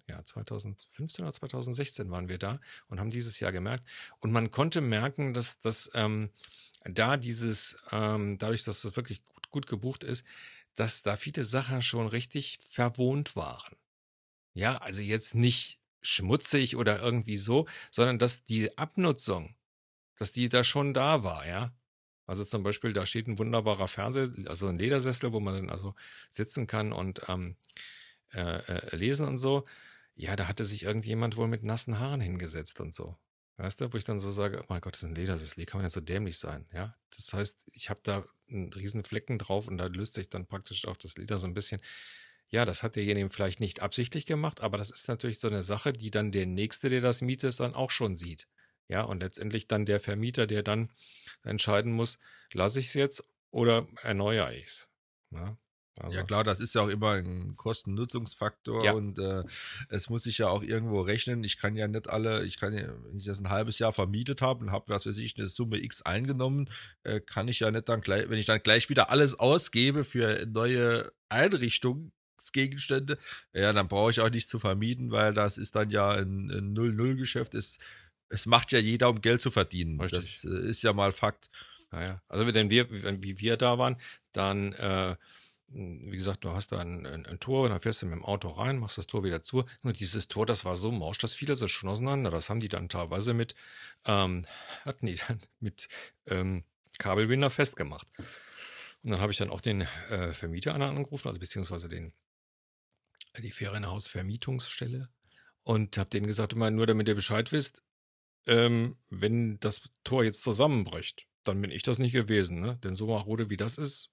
ja, 0.08 0.24
2015 0.24 1.26
oder 1.26 1.34
2016 1.34 2.12
waren 2.12 2.30
wir 2.30 2.38
da 2.38 2.60
und 2.90 3.00
haben 3.00 3.10
dieses 3.10 3.40
Jahr 3.40 3.52
gemerkt. 3.52 3.90
Und 4.20 4.32
man 4.32 4.52
konnte 4.52 4.82
merken, 4.82 5.34
dass 5.34 5.60
das 5.62 5.90
ähm, 5.96 6.30
da 6.84 7.18
dieses, 7.18 7.76
ähm, 7.92 8.38
dadurch, 8.38 8.64
dass 8.64 8.84
das 8.84 8.96
wirklich 8.96 9.26
gut, 9.26 9.50
gut 9.50 9.66
gebucht 9.66 10.04
ist, 10.04 10.24
dass 10.76 11.02
da 11.02 11.18
viele 11.18 11.44
Sachen 11.44 11.82
schon 11.82 12.06
richtig 12.06 12.60
verwohnt 12.70 13.36
waren. 13.36 13.76
Ja, 14.54 14.78
also 14.78 15.02
jetzt 15.02 15.34
nicht 15.34 15.80
schmutzig 16.04 16.76
oder 16.76 17.02
irgendwie 17.02 17.38
so, 17.38 17.68
sondern 17.90 18.20
dass 18.20 18.46
die 18.46 18.78
Abnutzung 18.78 19.56
dass 20.22 20.32
die 20.32 20.50
da 20.50 20.64
schon 20.64 20.94
da 20.94 21.24
war, 21.24 21.48
ja. 21.48 21.74
Also 22.28 22.46
zum 22.46 22.62
Beispiel, 22.62 22.94
da 22.94 23.08
steht 23.08 23.28
ein 23.28 23.40
wunderbarer 23.40 23.88
Fernseher, 23.88 24.30
also 24.46 24.68
ein 24.68 24.78
Ledersessel, 24.78 25.34
wo 25.34 25.40
man 25.40 25.56
dann 25.56 25.70
also 25.72 25.96
sitzen 26.30 26.68
kann 26.68 26.94
und 26.94 27.24
ähm, 27.28 27.58
äh, 28.34 28.40
äh, 28.42 28.96
lesen 28.96 29.26
und 29.28 29.40
so. 29.40 29.66
Ja, 30.14 30.36
da 30.36 30.48
hatte 30.48 30.64
sich 30.64 30.84
irgendjemand 30.84 31.38
wohl 31.38 31.48
mit 31.48 31.64
nassen 31.64 31.98
Haaren 32.00 32.22
hingesetzt 32.22 32.80
und 32.80 32.94
so. 32.94 33.18
Weißt 33.58 33.82
du, 33.82 33.92
wo 33.92 33.98
ich 33.98 34.04
dann 34.04 34.20
so 34.20 34.30
sage, 34.30 34.62
oh 34.62 34.66
mein 34.70 34.82
Gott, 34.82 34.94
das 34.94 35.02
ist 35.02 35.10
ein 35.10 35.16
Ledersessel, 35.16 35.58
wie 35.58 35.66
kann 35.66 35.80
man 35.80 35.86
denn 35.86 35.90
so 35.92 36.02
dämlich 36.02 36.38
sein? 36.38 36.68
Ja, 36.72 36.96
das 37.16 37.34
heißt, 37.34 37.66
ich 37.74 37.90
habe 37.90 38.02
da 38.04 38.24
einen 38.48 38.72
riesen 38.74 39.04
Flecken 39.04 39.40
drauf 39.40 39.68
und 39.68 39.80
da 39.80 39.88
löst 39.88 40.14
sich 40.14 40.30
dann 40.30 40.46
praktisch 40.46 40.88
auch 40.88 40.98
das 40.98 41.18
Leder 41.18 41.38
so 41.40 41.48
ein 41.48 41.56
bisschen. 41.56 41.82
Ja, 42.50 42.66
das 42.66 42.84
hat 42.84 42.96
derjenige 42.96 43.30
vielleicht 43.32 43.60
nicht 43.60 43.82
absichtlich 43.82 44.28
gemacht, 44.28 44.62
aber 44.62 44.78
das 44.78 44.92
ist 44.92 45.08
natürlich 45.08 45.40
so 45.40 45.48
eine 45.48 45.64
Sache, 45.64 45.94
die 45.94 46.12
dann 46.12 46.32
der 46.32 46.46
Nächste, 46.46 46.90
der 46.90 47.02
das 47.02 47.22
mietet, 47.22 47.60
dann 47.60 47.74
auch 47.74 47.90
schon 47.90 48.18
sieht. 48.18 48.48
Ja, 48.92 49.04
und 49.04 49.22
letztendlich 49.22 49.68
dann 49.68 49.86
der 49.86 50.02
Vermieter, 50.02 50.48
der 50.48 50.64
dann 50.64 50.90
entscheiden 51.44 51.94
muss, 51.94 52.20
lasse 52.52 52.82
ich 52.82 52.88
es 52.88 52.94
jetzt 52.94 53.24
oder 53.50 53.88
erneuere 54.04 54.54
ich 54.54 54.66
es. 54.66 54.90
Ne? 55.30 55.58
Also. 55.98 56.18
Ja 56.18 56.24
klar, 56.24 56.44
das 56.44 56.60
ist 56.60 56.76
ja 56.76 56.82
auch 56.82 56.90
immer 56.90 57.12
ein 57.12 57.56
Kosten-Nutzungsfaktor 57.56 58.84
ja. 58.84 58.92
und 58.92 59.18
äh, 59.20 59.46
es 59.88 60.10
muss 60.10 60.24
sich 60.24 60.40
ja 60.40 60.50
auch 60.50 60.62
irgendwo 60.62 61.00
rechnen. 61.00 61.46
Ich 61.46 61.58
kann 61.58 61.78
ja 61.78 61.88
nicht 61.88 62.10
alle, 62.10 62.44
ich 62.44 62.60
kann 62.60 62.74
ja, 62.74 62.88
wenn 63.06 63.18
ich 63.18 63.26
das 63.26 63.40
ein 63.40 63.50
halbes 63.50 63.80
Jahr 63.80 63.94
vermietet 63.94 64.42
habe 64.42 64.66
und 64.66 64.72
habe, 64.74 64.86
was 64.90 65.06
weiß 65.06 65.18
ich, 65.20 65.38
eine 65.38 65.48
Summe 65.48 65.82
X 65.82 66.02
eingenommen, 66.02 66.70
äh, 67.04 67.22
kann 67.22 67.48
ich 67.48 67.62
ja 67.62 67.72
nicht 67.72 67.88
dann 67.88 68.02
gleich, 68.02 68.30
wenn 68.30 68.40
ich 68.40 68.46
dann 68.46 68.62
gleich 68.62 68.90
wieder 68.90 69.10
alles 69.10 69.40
ausgebe 69.40 70.04
für 70.04 70.46
neue 70.48 71.14
Einrichtungsgegenstände, 71.30 73.18
ja, 73.54 73.72
dann 73.72 73.88
brauche 73.88 74.12
ich 74.12 74.20
auch 74.20 74.30
nicht 74.30 74.50
zu 74.50 74.60
vermieten, 74.60 75.12
weil 75.12 75.34
das 75.34 75.58
ist 75.58 75.76
dann 75.76 75.92
ja 75.92 76.12
ein, 76.12 76.52
ein 76.52 76.74
Null-Null-Geschäft. 76.74 77.54
Es 77.54 77.80
es 78.32 78.46
macht 78.46 78.72
ja 78.72 78.80
jeder, 78.80 79.10
um 79.10 79.22
Geld 79.22 79.42
zu 79.42 79.52
verdienen. 79.52 80.00
Richtig. 80.00 80.42
Das 80.42 80.52
äh, 80.52 80.70
ist 80.70 80.82
ja 80.82 80.94
mal 80.94 81.12
Fakt. 81.12 81.50
Naja, 81.92 82.22
also 82.30 82.48
wenn 82.48 82.70
wir, 82.70 82.90
wie 83.22 83.40
wir 83.40 83.58
da 83.58 83.78
waren, 83.78 83.98
dann, 84.32 84.72
äh, 84.74 85.18
wie 85.68 86.16
gesagt, 86.16 86.46
du 86.46 86.52
hast 86.52 86.72
da 86.72 86.80
ein, 86.80 87.06
ein, 87.06 87.26
ein, 87.26 87.40
Tor 87.40 87.66
und 87.66 87.72
dann 87.72 87.82
fährst 87.82 88.02
du 88.02 88.06
mit 88.06 88.16
dem 88.16 88.24
Auto 88.24 88.48
rein, 88.50 88.80
machst 88.80 88.98
das 88.98 89.08
Tor 89.08 89.26
wieder 89.26 89.42
zu. 89.42 89.66
Und 89.84 90.00
dieses 90.00 90.30
Tor, 90.30 90.46
das 90.46 90.64
war 90.64 90.78
so 90.78 90.92
morsch, 90.92 91.18
das 91.18 91.34
fiel 91.34 91.50
also 91.50 91.68
schon 91.68 91.90
auseinander. 91.90 92.32
Das 92.32 92.50
haben 92.50 92.62
die 92.62 92.70
dann 92.70 92.88
teilweise 92.88 93.34
mit, 93.34 93.56
ähm, 94.06 94.46
hatten 94.86 95.06
die 95.06 95.16
dann 95.16 95.42
mit 95.60 95.90
ähm, 96.28 96.64
Kabelbinder 96.98 97.50
festgemacht. 97.50 98.08
Und 99.04 99.12
dann 99.12 99.20
habe 99.20 99.34
ich 99.34 99.38
dann 99.38 99.50
auch 99.50 99.62
den 99.62 99.82
äh, 99.82 100.34
Vermieter 100.34 100.74
angerufen, 100.74 101.28
also 101.28 101.40
beziehungsweise 101.42 101.90
den, 101.90 102.14
die 103.38 103.52
Ferienhausvermietungsstelle 103.52 105.10
und 105.64 105.98
habe 105.98 106.10
denen 106.10 106.28
gesagt, 106.28 106.54
immer 106.54 106.72
nur 106.72 106.88
damit 106.88 107.08
ihr 107.10 107.16
Bescheid 107.16 107.52
wisst, 107.52 107.82
ähm, 108.48 108.98
wenn 109.10 109.60
das 109.60 109.82
Tor 110.04 110.24
jetzt 110.24 110.44
zusammenbricht, 110.44 111.28
dann 111.44 111.62
bin 111.62 111.72
ich 111.72 111.84
das 111.84 112.00
nicht 112.00 112.14
gewesen, 112.14 112.60
ne? 112.60 112.78
Denn 112.84 112.96
so 112.96 113.08
marode 113.08 113.50
wie 113.50 113.58
das 113.58 113.78
ist, 113.78 114.10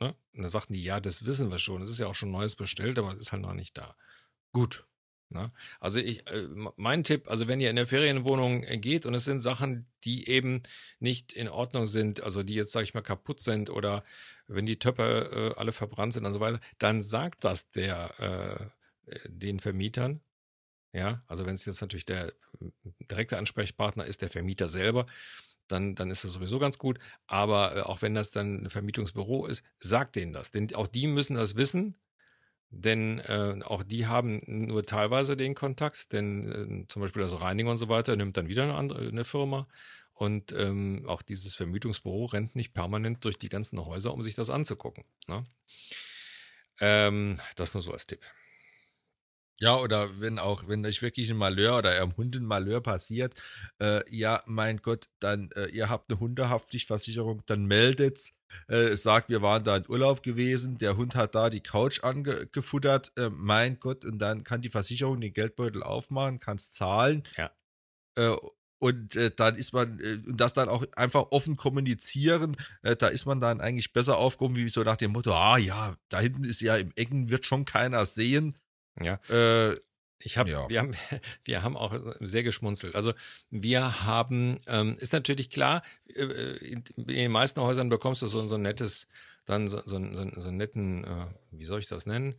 ne? 0.00 0.14
Und 0.32 0.42
dann 0.42 0.50
sagten 0.50 0.74
die, 0.74 0.84
ja, 0.84 1.00
das 1.00 1.24
wissen 1.24 1.50
wir 1.50 1.58
schon. 1.58 1.82
Es 1.82 1.90
ist 1.90 1.98
ja 1.98 2.06
auch 2.06 2.14
schon 2.14 2.30
Neues 2.30 2.56
bestellt, 2.56 2.98
aber 2.98 3.12
es 3.12 3.20
ist 3.20 3.32
halt 3.32 3.42
noch 3.42 3.54
nicht 3.54 3.76
da. 3.78 3.96
Gut. 4.52 4.86
Ne? 5.32 5.50
Also 5.80 5.98
ich, 5.98 6.26
äh, 6.26 6.46
mein 6.76 7.04
Tipp, 7.04 7.30
also 7.30 7.48
wenn 7.48 7.60
ihr 7.60 7.70
in 7.70 7.76
der 7.76 7.86
Ferienwohnung 7.86 8.64
äh, 8.64 8.78
geht 8.78 9.06
und 9.06 9.14
es 9.14 9.24
sind 9.24 9.40
Sachen, 9.40 9.86
die 10.04 10.28
eben 10.28 10.62
nicht 11.00 11.32
in 11.32 11.48
Ordnung 11.48 11.86
sind, 11.86 12.22
also 12.22 12.42
die 12.42 12.54
jetzt, 12.54 12.72
sage 12.72 12.84
ich 12.84 12.94
mal, 12.94 13.00
kaputt 13.00 13.40
sind 13.40 13.70
oder 13.70 14.04
wenn 14.46 14.66
die 14.66 14.78
Töpfe 14.78 15.54
äh, 15.56 15.58
alle 15.58 15.72
verbrannt 15.72 16.12
sind 16.12 16.26
und 16.26 16.32
so 16.32 16.40
weiter, 16.40 16.60
dann 16.78 17.02
sagt 17.02 17.44
das 17.44 17.70
der 17.70 18.70
äh, 19.06 19.10
äh 19.10 19.28
den 19.28 19.60
Vermietern 19.60 20.20
ja, 20.92 21.22
also 21.26 21.46
wenn 21.46 21.54
es 21.54 21.64
jetzt 21.64 21.80
natürlich 21.80 22.04
der 22.04 22.32
direkte 23.10 23.38
Ansprechpartner 23.38 24.04
ist, 24.04 24.20
der 24.20 24.28
Vermieter 24.28 24.68
selber, 24.68 25.06
dann, 25.68 25.94
dann 25.94 26.10
ist 26.10 26.24
das 26.24 26.32
sowieso 26.32 26.58
ganz 26.58 26.78
gut. 26.78 26.98
Aber 27.26 27.76
äh, 27.76 27.80
auch 27.80 28.02
wenn 28.02 28.14
das 28.14 28.30
dann 28.30 28.64
ein 28.64 28.70
Vermietungsbüro 28.70 29.46
ist, 29.46 29.62
sagt 29.80 30.16
denen 30.16 30.32
das. 30.32 30.50
Denn 30.50 30.74
auch 30.74 30.86
die 30.86 31.06
müssen 31.06 31.36
das 31.36 31.56
wissen, 31.56 31.96
denn 32.70 33.18
äh, 33.20 33.60
auch 33.64 33.82
die 33.82 34.06
haben 34.06 34.42
nur 34.46 34.84
teilweise 34.84 35.36
den 35.36 35.54
Kontakt, 35.54 36.12
denn 36.12 36.84
äh, 36.84 36.86
zum 36.88 37.02
Beispiel 37.02 37.22
das 37.22 37.40
Reinigen 37.40 37.68
und 37.68 37.78
so 37.78 37.88
weiter 37.88 38.16
nimmt 38.16 38.36
dann 38.36 38.48
wieder 38.48 38.64
eine 38.64 38.74
andere 38.74 39.08
eine 39.08 39.24
Firma. 39.24 39.68
Und 40.14 40.52
ähm, 40.52 41.04
auch 41.06 41.22
dieses 41.22 41.54
Vermietungsbüro 41.54 42.26
rennt 42.26 42.54
nicht 42.54 42.74
permanent 42.74 43.24
durch 43.24 43.38
die 43.38 43.48
ganzen 43.48 43.84
Häuser, 43.84 44.12
um 44.12 44.22
sich 44.22 44.34
das 44.34 44.50
anzugucken. 44.50 45.04
Ne? 45.26 45.44
Ähm, 46.80 47.40
das 47.56 47.74
nur 47.74 47.82
so 47.82 47.92
als 47.92 48.06
Tipp. 48.06 48.20
Ja, 49.62 49.76
oder 49.76 50.20
wenn 50.20 50.40
auch, 50.40 50.66
wenn 50.66 50.84
euch 50.84 51.02
wirklich 51.02 51.30
ein 51.30 51.36
Malheur 51.36 51.78
oder 51.78 51.90
eurem 51.90 52.16
Hund 52.16 52.34
ein 52.34 52.44
Malheur 52.44 52.80
passiert, 52.80 53.40
äh, 53.80 54.02
ja, 54.10 54.42
mein 54.44 54.78
Gott, 54.78 55.08
dann, 55.20 55.52
äh, 55.52 55.66
ihr 55.66 55.88
habt 55.88 56.10
eine 56.10 56.18
Hundehaftpflichtversicherung, 56.18 57.44
dann 57.46 57.66
meldet, 57.66 58.32
äh, 58.66 58.96
sagt, 58.96 59.28
wir 59.28 59.40
waren 59.40 59.62
da 59.62 59.76
in 59.76 59.88
Urlaub 59.88 60.24
gewesen, 60.24 60.78
der 60.78 60.96
Hund 60.96 61.14
hat 61.14 61.36
da 61.36 61.48
die 61.48 61.62
Couch 61.62 62.02
angefuttert, 62.02 63.12
äh, 63.16 63.30
mein 63.30 63.78
Gott, 63.78 64.04
und 64.04 64.18
dann 64.18 64.42
kann 64.42 64.62
die 64.62 64.68
Versicherung 64.68 65.20
den 65.20 65.32
Geldbeutel 65.32 65.84
aufmachen, 65.84 66.40
kann 66.40 66.56
es 66.56 66.72
zahlen. 66.72 67.22
Ja. 67.36 67.52
Äh, 68.16 68.34
und 68.80 69.14
äh, 69.14 69.30
dann 69.30 69.54
ist 69.54 69.72
man, 69.72 70.00
und 70.26 70.40
das 70.40 70.54
dann 70.54 70.68
auch 70.68 70.84
einfach 70.96 71.26
offen 71.30 71.54
kommunizieren, 71.54 72.56
da 72.82 73.06
ist 73.06 73.26
man 73.26 73.38
dann 73.38 73.60
eigentlich 73.60 73.92
besser 73.92 74.18
aufgehoben, 74.18 74.56
wie 74.56 74.68
so 74.68 74.82
nach 74.82 74.96
dem 74.96 75.12
Motto, 75.12 75.32
ah 75.32 75.56
ja, 75.56 75.94
da 76.08 76.18
hinten 76.18 76.42
ist 76.42 76.60
ja 76.60 76.76
im 76.76 76.90
Ecken, 76.96 77.30
wird 77.30 77.46
schon 77.46 77.64
keiner 77.64 78.04
sehen. 78.06 78.58
Ja. 79.00 79.20
Äh, 79.28 79.76
ich 80.24 80.36
habe, 80.36 80.50
ja. 80.50 80.68
wir 80.68 80.80
haben, 80.80 80.92
wir 81.44 81.62
haben 81.62 81.76
auch 81.76 81.94
sehr 82.20 82.42
geschmunzelt. 82.42 82.94
Also 82.94 83.12
wir 83.50 84.04
haben, 84.04 84.60
ähm, 84.66 84.96
ist 84.98 85.12
natürlich 85.12 85.50
klar, 85.50 85.82
äh, 86.06 86.22
in, 86.58 86.84
den 86.96 87.32
meisten 87.32 87.60
Häusern 87.60 87.88
bekommst 87.88 88.22
du 88.22 88.26
so, 88.26 88.46
so 88.46 88.54
ein 88.54 88.62
nettes, 88.62 89.08
dann 89.44 89.66
so, 89.66 89.80
so, 89.84 89.98
so, 90.12 90.30
so 90.40 90.48
einen 90.48 90.56
netten, 90.56 91.04
äh, 91.04 91.26
wie 91.50 91.64
soll 91.64 91.80
ich 91.80 91.88
das 91.88 92.06
nennen? 92.06 92.36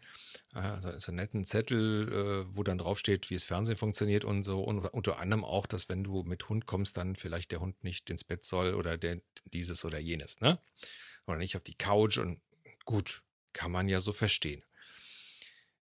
Äh, 0.53 0.79
so, 0.79 0.97
so 0.97 1.07
einen 1.11 1.17
netten 1.17 1.45
Zettel, 1.45 2.45
äh, 2.47 2.55
wo 2.55 2.63
dann 2.63 2.77
draufsteht, 2.77 3.29
wie 3.29 3.35
das 3.35 3.43
Fernsehen 3.43 3.77
funktioniert 3.77 4.23
und 4.23 4.43
so. 4.43 4.61
Und 4.61 4.79
unter 4.85 5.19
anderem 5.19 5.43
auch, 5.43 5.67
dass 5.67 5.89
wenn 5.89 6.03
du 6.03 6.23
mit 6.23 6.47
Hund 6.49 6.65
kommst, 6.65 6.97
dann 6.97 7.15
vielleicht 7.15 7.51
der 7.51 7.59
Hund 7.59 7.83
nicht 7.83 8.09
ins 8.09 8.23
Bett 8.23 8.45
soll 8.45 8.73
oder 8.75 8.97
der, 8.97 9.19
dieses 9.51 9.83
oder 9.83 9.99
jenes, 9.99 10.39
ne? 10.39 10.59
Oder 11.27 11.37
nicht 11.37 11.55
auf 11.55 11.63
die 11.63 11.75
Couch 11.75 12.17
und 12.17 12.41
gut, 12.85 13.23
kann 13.53 13.71
man 13.71 13.87
ja 13.87 14.01
so 14.01 14.11
verstehen. 14.11 14.63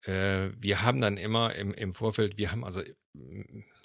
Äh, 0.03 0.51
wir 0.57 0.83
haben 0.83 1.01
dann 1.01 1.17
immer 1.17 1.55
im, 1.55 1.73
im 1.75 1.95
Vorfeld, 1.95 2.39
wir 2.39 2.53
haben 2.53 2.65
also 2.65 2.83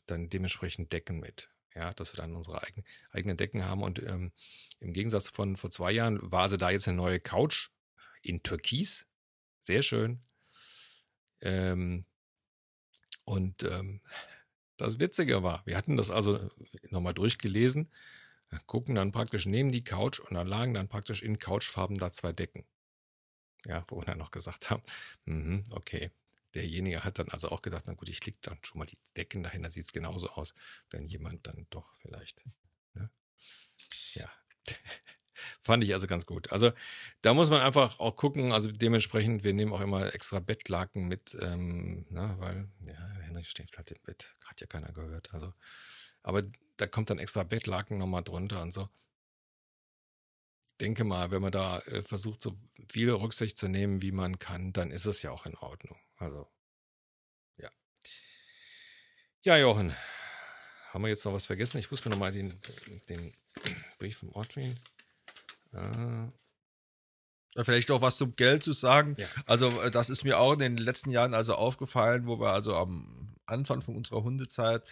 dann 0.06 0.30
dementsprechend 0.30 0.93
Decken 0.93 1.19
mit. 1.19 1.49
Ja, 1.75 1.93
dass 1.93 2.13
wir 2.13 2.17
dann 2.17 2.36
unsere 2.36 2.63
eigen, 2.63 2.84
eigenen 3.12 3.38
Decken 3.38 3.63
haben. 3.63 3.84
Und 3.84 3.99
ähm, 4.01 4.32
im 4.80 4.93
Gegensatz 4.93 5.30
von 5.30 5.56
vor 5.56 5.69
zwei 5.69 5.91
Jahren 5.91 6.19
war 6.32 6.43
also 6.43 6.58
da 6.58 6.71
jetzt 6.71 6.88
eine 6.88 6.97
neue 6.97 7.19
Couch 7.19 7.69
in 8.21 8.41
Türkis. 8.43 9.06
Sehr 9.62 9.84
schön. 9.84 10.21
Ähm, 11.41 12.06
Und 13.25 13.63
ähm, 13.63 14.01
das 14.77 14.99
Witzige 14.99 15.43
war, 15.43 15.62
wir 15.65 15.77
hatten 15.77 15.97
das 15.97 16.12
also 16.12 16.49
nochmal 16.89 17.13
durchgelesen, 17.13 17.91
gucken 18.67 18.95
dann 18.95 19.12
praktisch 19.12 19.45
neben 19.45 19.71
die 19.71 19.84
Couch 19.84 20.19
und 20.19 20.36
dann 20.36 20.47
lagen 20.47 20.73
dann 20.73 20.88
praktisch 20.88 21.21
in 21.21 21.38
Couchfarben 21.38 21.97
da 21.97 22.12
zwei 22.12 22.32
Decken. 22.32 22.65
Ja, 23.67 23.86
dann 24.06 24.17
noch 24.17 24.32
gesagt 24.32 24.69
haben, 24.69 24.84
mm 25.25 25.60
okay, 25.71 26.12
derjenige 26.53 27.03
hat 27.03 27.19
dann 27.19 27.30
also 27.30 27.49
auch 27.49 27.62
gedacht, 27.62 27.84
na 27.88 27.93
gut, 27.93 28.10
ich 28.10 28.21
klicke 28.21 28.39
dann 28.41 28.58
schon 28.63 28.80
mal 28.80 28.86
die 28.86 28.97
Decken 29.15 29.43
dahin, 29.43 29.63
dann 29.63 29.71
sieht 29.71 29.86
es 29.86 29.93
genauso 29.93 30.30
aus, 30.30 30.56
wenn 30.89 31.06
jemand 31.08 31.45
dann 31.47 31.67
doch 31.69 31.93
vielleicht. 31.95 32.41
Ne? 32.93 33.10
Ja. 34.13 34.32
Fand 35.62 35.84
ich 35.84 35.93
also 35.93 36.08
ganz 36.08 36.25
gut. 36.25 36.51
Also 36.51 36.71
da 37.21 37.34
muss 37.34 37.49
man 37.49 37.62
einfach 37.62 37.99
auch 37.99 38.15
gucken, 38.15 38.51
also 38.51 38.71
dementsprechend, 38.71 39.43
wir 39.43 39.53
nehmen 39.53 39.71
auch 39.71 39.82
immer 39.82 40.13
extra 40.13 40.39
Bettlaken 40.39 41.08
mit, 41.08 41.38
ähm, 41.39 42.08
na, 42.10 42.27
ne, 42.27 42.39
weil, 42.39 42.69
ja, 42.86 43.10
Henrik 43.21 43.45
schläft 43.45 43.77
halt 43.77 43.91
im 43.91 44.01
Bett, 44.03 44.36
hat 44.45 44.62
ja 44.62 44.67
keiner 44.67 44.91
gehört. 44.91 45.34
Also, 45.34 45.53
aber 46.23 46.43
da 46.77 46.88
kommt 46.88 47.10
dann 47.10 47.19
extra 47.19 47.43
Bettlaken 47.43 47.97
nochmal 47.99 48.23
drunter 48.23 48.62
und 48.62 48.71
so. 48.71 48.89
Denke 50.79 51.03
mal, 51.03 51.31
wenn 51.31 51.41
man 51.41 51.51
da 51.51 51.79
äh, 51.79 52.03
versucht, 52.03 52.41
so 52.41 52.55
viel 52.89 53.09
Rücksicht 53.09 53.57
zu 53.57 53.67
nehmen, 53.67 54.01
wie 54.01 54.11
man 54.11 54.37
kann, 54.37 54.73
dann 54.73 54.91
ist 54.91 55.05
es 55.05 55.21
ja 55.21 55.31
auch 55.31 55.45
in 55.45 55.55
Ordnung. 55.55 55.97
Also, 56.17 56.47
ja. 57.57 57.69
Ja, 59.41 59.57
Jochen, 59.57 59.95
haben 60.91 61.03
wir 61.03 61.09
jetzt 61.09 61.25
noch 61.25 61.33
was 61.33 61.45
vergessen? 61.45 61.77
Ich 61.77 61.89
muss 61.89 62.05
mir 62.05 62.11
nochmal 62.11 62.31
den, 62.31 62.59
den 63.09 63.33
Brief 63.97 64.19
vom 64.19 64.29
Ortwin. 64.29 64.79
Äh, 65.73 66.27
Vielleicht 67.63 67.89
auch 67.89 68.01
was 68.01 68.17
zum 68.17 68.35
Geld 68.35 68.61
zu 68.61 68.73
sagen. 68.73 69.15
Ja. 69.17 69.27
Also, 69.45 69.81
äh, 69.81 69.89
das 69.89 70.09
ist 70.09 70.23
mir 70.23 70.39
auch 70.39 70.53
in 70.53 70.59
den 70.59 70.77
letzten 70.77 71.09
Jahren 71.09 71.33
also 71.33 71.55
aufgefallen, 71.55 72.27
wo 72.27 72.39
wir 72.39 72.51
also 72.51 72.75
am 72.75 73.35
Anfang 73.45 73.81
von 73.81 73.95
unserer 73.95 74.23
Hundezeit 74.23 74.83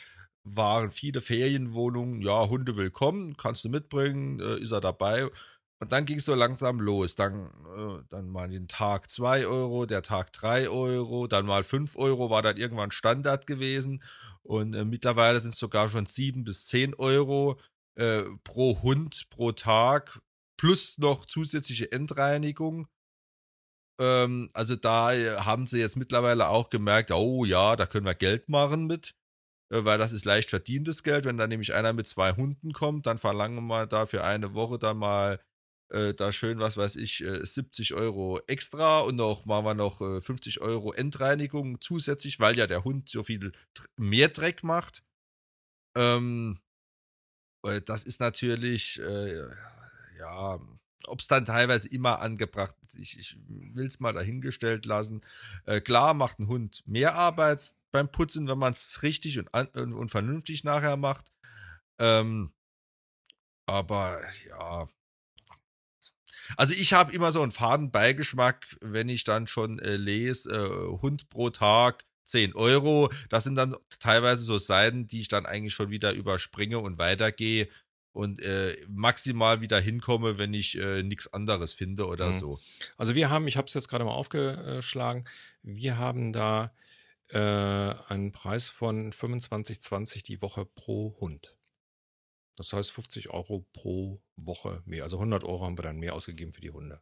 waren 0.43 0.91
viele 0.91 1.21
Ferienwohnungen. 1.21 2.21
Ja, 2.21 2.47
Hunde 2.47 2.77
willkommen, 2.77 3.35
kannst 3.37 3.63
du 3.65 3.69
mitbringen, 3.69 4.39
äh, 4.39 4.59
ist 4.59 4.71
er 4.71 4.81
dabei. 4.81 5.29
Und 5.85 5.91
dann 5.91 6.05
ging 6.05 6.17
es 6.17 6.25
so 6.25 6.33
langsam 6.33 6.79
los. 6.79 7.13
Dann, 7.13 7.51
äh, 7.77 8.01
dann 8.09 8.27
mal 8.27 8.49
den 8.49 8.67
Tag 8.67 9.11
2 9.11 9.45
Euro, 9.45 9.85
der 9.85 10.01
Tag 10.01 10.33
3 10.33 10.67
Euro, 10.67 11.27
dann 11.27 11.45
mal 11.45 11.61
5 11.61 11.95
Euro 11.95 12.31
war 12.31 12.41
dann 12.41 12.57
irgendwann 12.57 12.89
Standard 12.89 13.45
gewesen. 13.45 14.01
Und 14.41 14.73
äh, 14.73 14.83
mittlerweile 14.83 15.39
sind 15.39 15.53
es 15.53 15.59
sogar 15.59 15.91
schon 15.91 16.07
7 16.07 16.43
bis 16.43 16.65
10 16.65 16.95
Euro 16.95 17.59
äh, 17.93 18.23
pro 18.43 18.81
Hund 18.81 19.29
pro 19.29 19.51
Tag 19.51 20.19
plus 20.57 20.97
noch 20.97 21.27
zusätzliche 21.27 21.91
Endreinigung. 21.91 22.87
Ähm, 24.01 24.49
also 24.53 24.75
da 24.75 25.13
äh, 25.13 25.37
haben 25.37 25.67
sie 25.67 25.77
jetzt 25.77 25.97
mittlerweile 25.97 26.49
auch 26.49 26.71
gemerkt, 26.71 27.11
oh 27.11 27.45
ja, 27.45 27.75
da 27.75 27.85
können 27.85 28.07
wir 28.07 28.15
Geld 28.15 28.49
machen 28.49 28.87
mit, 28.87 29.13
äh, 29.71 29.85
weil 29.85 29.99
das 29.99 30.13
ist 30.13 30.25
leicht 30.25 30.49
verdientes 30.49 31.03
Geld. 31.03 31.25
Wenn 31.25 31.37
dann 31.37 31.49
nämlich 31.49 31.75
einer 31.75 31.93
mit 31.93 32.07
zwei 32.07 32.31
Hunden 32.31 32.71
kommt, 32.73 33.05
dann 33.05 33.19
verlangen 33.19 33.67
wir 33.67 33.85
da 33.85 34.07
für 34.07 34.23
eine 34.23 34.55
Woche 34.55 34.79
dann 34.79 34.97
mal 34.97 35.39
äh, 35.89 36.13
da 36.13 36.31
schön, 36.31 36.59
was 36.59 36.77
weiß 36.77 36.95
ich, 36.97 37.21
äh, 37.21 37.45
70 37.45 37.93
Euro 37.93 38.39
extra 38.47 38.99
und 38.99 39.15
noch 39.15 39.45
machen 39.45 39.65
wir 39.65 39.73
noch 39.73 40.01
äh, 40.01 40.21
50 40.21 40.61
Euro 40.61 40.93
Endreinigung 40.93 41.81
zusätzlich, 41.81 42.39
weil 42.39 42.57
ja 42.57 42.67
der 42.67 42.83
Hund 42.83 43.09
so 43.09 43.23
viel 43.23 43.51
mehr 43.97 44.29
Dreck 44.29 44.63
macht. 44.63 45.03
Ähm, 45.95 46.59
äh, 47.63 47.81
das 47.81 48.03
ist 48.03 48.19
natürlich 48.19 48.99
ja, 50.17 50.59
ob 51.07 51.19
es 51.19 51.27
dann 51.27 51.45
teilweise 51.45 51.89
immer 51.89 52.19
angebracht 52.19 52.75
ist, 52.81 52.95
ich, 52.95 53.19
ich 53.19 53.37
will 53.47 53.85
es 53.85 53.99
mal 53.99 54.13
dahingestellt 54.13 54.85
lassen. 54.85 55.21
Äh, 55.65 55.81
klar 55.81 56.13
macht 56.13 56.39
ein 56.39 56.47
Hund 56.47 56.83
mehr 56.85 57.15
Arbeit 57.15 57.75
beim 57.91 58.11
Putzen, 58.11 58.47
wenn 58.47 58.57
man 58.57 58.73
es 58.73 59.03
richtig 59.03 59.39
und, 59.39 59.49
und, 59.53 59.93
und, 59.93 60.09
vernünftig 60.09 60.63
nachher 60.63 60.97
macht. 60.97 61.31
Ähm, 61.99 62.51
aber 63.67 64.19
ja. 64.47 64.87
Also 66.57 66.73
ich 66.73 66.93
habe 66.93 67.13
immer 67.13 67.31
so 67.31 67.41
einen 67.41 67.51
faden 67.51 67.91
Beigeschmack, 67.91 68.77
wenn 68.81 69.09
ich 69.09 69.23
dann 69.23 69.47
schon 69.47 69.79
äh, 69.79 69.95
lese, 69.95 70.49
äh, 70.49 71.01
Hund 71.01 71.29
pro 71.29 71.49
Tag 71.49 72.05
10 72.25 72.55
Euro. 72.55 73.11
Das 73.29 73.43
sind 73.43 73.55
dann 73.55 73.75
teilweise 73.99 74.43
so 74.43 74.57
Seiten, 74.57 75.07
die 75.07 75.21
ich 75.21 75.27
dann 75.27 75.45
eigentlich 75.45 75.73
schon 75.73 75.89
wieder 75.89 76.13
überspringe 76.13 76.79
und 76.79 76.97
weitergehe 76.97 77.67
und 78.11 78.41
äh, 78.41 78.77
maximal 78.87 79.61
wieder 79.61 79.79
hinkomme, 79.79 80.37
wenn 80.37 80.53
ich 80.53 80.77
äh, 80.77 81.03
nichts 81.03 81.31
anderes 81.33 81.73
finde 81.73 82.07
oder 82.07 82.27
mhm. 82.27 82.33
so. 82.33 82.59
Also 82.97 83.13
wir 83.13 83.29
haben, 83.29 83.47
ich 83.47 83.57
habe 83.57 83.67
es 83.67 83.73
jetzt 83.73 83.89
gerade 83.89 84.05
mal 84.05 84.11
aufgeschlagen, 84.11 85.25
wir 85.63 85.97
haben 85.97 86.31
da 86.31 86.73
äh, 87.29 87.39
einen 87.39 88.31
Preis 88.31 88.69
von 88.69 89.11
25,20 89.11 90.23
die 90.23 90.41
Woche 90.41 90.65
pro 90.65 91.17
Hund. 91.19 91.54
Das 92.55 92.71
heißt 92.71 92.91
50 92.91 93.29
Euro 93.29 93.65
pro 93.73 94.21
Woche 94.35 94.81
mehr. 94.85 95.03
Also 95.03 95.17
100 95.17 95.43
Euro 95.43 95.65
haben 95.65 95.77
wir 95.77 95.83
dann 95.83 95.97
mehr 95.97 96.13
ausgegeben 96.13 96.53
für 96.53 96.61
die 96.61 96.71
Hunde. 96.71 97.01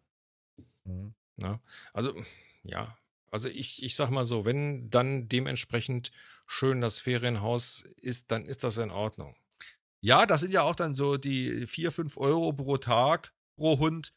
Mhm. 0.83 1.13
Na? 1.37 1.61
Also 1.93 2.15
ja, 2.63 2.97
also 3.31 3.49
ich, 3.49 3.81
ich 3.81 3.95
sag 3.95 4.09
mal 4.11 4.25
so, 4.25 4.45
wenn 4.45 4.89
dann 4.89 5.27
dementsprechend 5.27 6.11
schön 6.45 6.81
das 6.81 6.99
Ferienhaus 6.99 7.83
ist, 7.97 8.31
dann 8.31 8.45
ist 8.45 8.63
das 8.63 8.77
in 8.77 8.91
Ordnung. 8.91 9.35
Ja, 10.01 10.25
das 10.25 10.41
sind 10.41 10.53
ja 10.53 10.63
auch 10.63 10.75
dann 10.75 10.95
so 10.95 11.17
die 11.17 11.65
4, 11.65 11.91
5 11.91 12.17
Euro 12.17 12.53
pro 12.53 12.77
Tag 12.77 13.33
pro 13.55 13.79
Hund. 13.79 14.13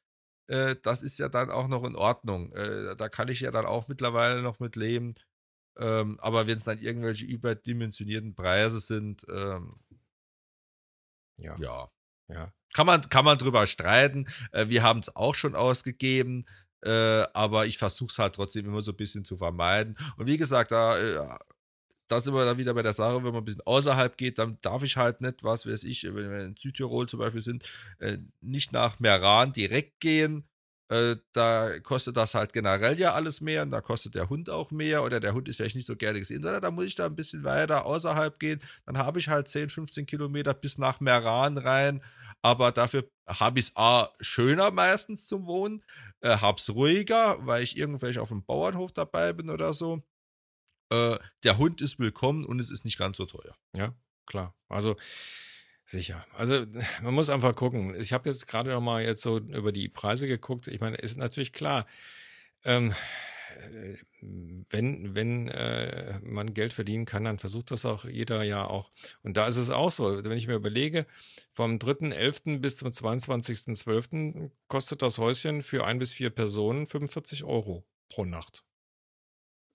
Äh, 0.49 0.77
das 0.83 1.03
ist 1.03 1.19
ja 1.19 1.29
dann 1.29 1.51
auch 1.51 1.69
noch 1.69 1.85
in 1.85 1.97
Ordnung. 1.97 2.53
Äh, 2.53 2.97
da 2.97 3.09
kann 3.09 3.29
ich 3.29 3.41
ja 3.41 3.51
dann 3.51 3.67
auch 3.67 3.89
mittlerweile 3.89 4.43
noch 4.43 4.59
mit 4.59 4.77
leben. 4.77 5.15
Ähm, 5.79 6.19
aber 6.21 6.47
wenn 6.47 6.57
es 6.57 6.65
dann 6.65 6.81
irgendwelche 6.81 7.27
überdimensionierten 7.27 8.35
Preise 8.35 8.81
sind, 8.81 9.27
ähm, 9.31 9.77
ja. 11.37 11.55
ja. 11.59 11.91
ja. 12.29 12.53
Kann, 12.75 12.87
man, 12.87 13.09
kann 13.09 13.25
man 13.25 13.39
drüber 13.39 13.67
streiten. 13.67 14.27
Äh, 14.53 14.69
wir 14.69 14.83
haben 14.83 15.01
es 15.01 15.15
auch 15.15 15.35
schon 15.35 15.55
ausgegeben. 15.55 16.47
Äh, 16.83 17.25
aber 17.33 17.67
ich 17.67 17.79
versuche 17.79 18.11
es 18.11 18.19
halt 18.19 18.35
trotzdem 18.35 18.67
immer 18.67 18.81
so 18.81 18.93
ein 18.93 18.97
bisschen 18.97 19.25
zu 19.25 19.37
vermeiden. 19.37 19.97
Und 20.17 20.27
wie 20.27 20.37
gesagt, 20.37 20.73
da 20.73 20.99
äh, 20.99 21.39
da 22.09 22.21
sind 22.21 22.35
wir 22.35 22.45
dann 22.45 22.59
wieder 22.59 22.73
bei 22.73 22.83
der 22.83 22.93
Sache, 22.93 23.17
wenn 23.17 23.33
man 23.33 23.43
ein 23.43 23.45
bisschen 23.45 23.67
außerhalb 23.67 24.17
geht, 24.17 24.39
dann 24.39 24.59
darf 24.61 24.85
ich 24.85 24.97
halt 24.97 25.21
nicht, 25.21 25.43
was 25.43 25.67
weiß 25.67 25.83
ich, 25.83 26.05
wenn 26.05 26.31
wir 26.31 26.45
in 26.45 26.57
Südtirol 26.57 27.09
zum 27.09 27.19
Beispiel 27.19 27.41
sind, 27.41 27.65
nicht 28.41 28.71
nach 28.71 29.01
Meran 29.01 29.53
direkt 29.53 29.99
gehen. 29.99 30.47
Äh, 30.89 31.17
da 31.33 31.81
kostet 31.81 32.17
das 32.17 32.35
halt 32.35 32.53
generell 32.53 32.99
ja 32.99 33.15
alles 33.15 33.41
mehr 33.41 33.63
und 33.63 33.73
da 33.73 33.81
kostet 33.81 34.15
der 34.15 34.29
Hund 34.29 34.51
auch 34.51 34.71
mehr 34.71 35.03
oder 35.03 35.19
der 35.19 35.35
Hund 35.35 35.49
ist 35.49 35.57
vielleicht 35.57 35.75
nicht 35.75 35.87
so 35.87 35.97
gerne 35.97 36.21
gesehen, 36.21 36.43
sondern 36.43 36.63
da 36.63 36.71
muss 36.71 36.85
ich 36.85 36.95
da 36.95 37.07
ein 37.07 37.17
bisschen 37.17 37.43
weiter 37.43 37.87
außerhalb 37.87 38.39
gehen. 38.39 38.61
Dann 38.85 38.99
habe 38.99 39.19
ich 39.19 39.29
halt 39.29 39.49
10, 39.49 39.69
15 39.69 40.07
Kilometer 40.07 40.55
bis 40.55 40.79
nach 40.79 41.01
Meran 41.01 41.59
rein, 41.59 42.03
aber 42.43 42.71
dafür 42.71 43.09
habe 43.27 43.59
ich 43.59 43.67
es 43.67 43.77
A 43.77 44.11
schöner 44.21 44.71
meistens 44.71 45.27
zum 45.27 45.47
Wohnen, 45.47 45.85
äh, 46.21 46.37
habe 46.37 46.59
es 46.59 46.71
ruhiger, 46.71 47.37
weil 47.41 47.65
ich 47.65 47.77
irgendwelche 47.77 48.23
auf 48.23 48.29
dem 48.29 48.45
Bauernhof 48.45 48.93
dabei 48.93 49.33
bin 49.33 49.51
oder 49.51 49.73
so 49.73 50.05
äh, 50.91 51.19
der 51.43 51.59
Hund 51.59 51.81
ist 51.81 51.99
willkommen 51.99 52.45
und 52.45 52.61
es 52.61 52.71
ist 52.71 52.85
nicht 52.85 52.99
ganz 52.99 53.17
so 53.17 53.27
teuer. 53.27 53.57
Ja, 53.77 53.95
klar. 54.27 54.55
Also 54.69 54.97
sicher. 55.87 56.27
Also 56.35 56.67
man 57.03 57.15
muss 57.15 57.29
einfach 57.29 57.55
gucken. 57.55 57.95
Ich 57.99 58.13
habe 58.13 58.29
jetzt 58.29 58.47
gerade 58.47 58.71
noch 58.71 58.81
mal 58.81 59.03
jetzt 59.03 59.23
so 59.23 59.39
über 59.39 59.73
die 59.73 59.89
Preise 59.89 60.27
geguckt. 60.29 60.69
Ich 60.69 60.81
meine, 60.81 60.97
ist 60.97 61.17
natürlich 61.17 61.53
klar. 61.53 61.87
Ähm, 62.65 62.95
äh, 63.57 63.97
wenn, 64.71 65.15
wenn 65.15 65.49
äh, 65.49 66.19
man 66.21 66.53
Geld 66.53 66.73
verdienen 66.73 67.07
kann, 67.07 67.25
dann 67.25 67.39
versucht 67.39 67.71
das 67.71 67.85
auch 67.85 68.05
jeder 68.05 68.43
ja 68.43 68.67
auch. 68.67 68.91
Und 69.23 69.37
da 69.37 69.47
ist 69.47 69.57
es 69.57 69.71
auch 69.71 69.91
so. 69.91 70.25
Wenn 70.25 70.37
ich 70.37 70.47
mir 70.47 70.57
überlege, 70.57 71.07
vom 71.53 71.79
3.11. 71.79 72.59
bis 72.59 72.77
zum 72.77 72.89
22.12. 72.89 74.51
kostet 74.69 75.03
das 75.03 75.19
Häuschen 75.19 75.63
für 75.63 75.87
ein 75.87 75.99
bis 75.99 76.13
vier 76.13 76.31
Personen 76.31 76.87
45 76.87 77.45
Euro 77.45 77.85
pro 78.09 78.25
Nacht 78.25 78.65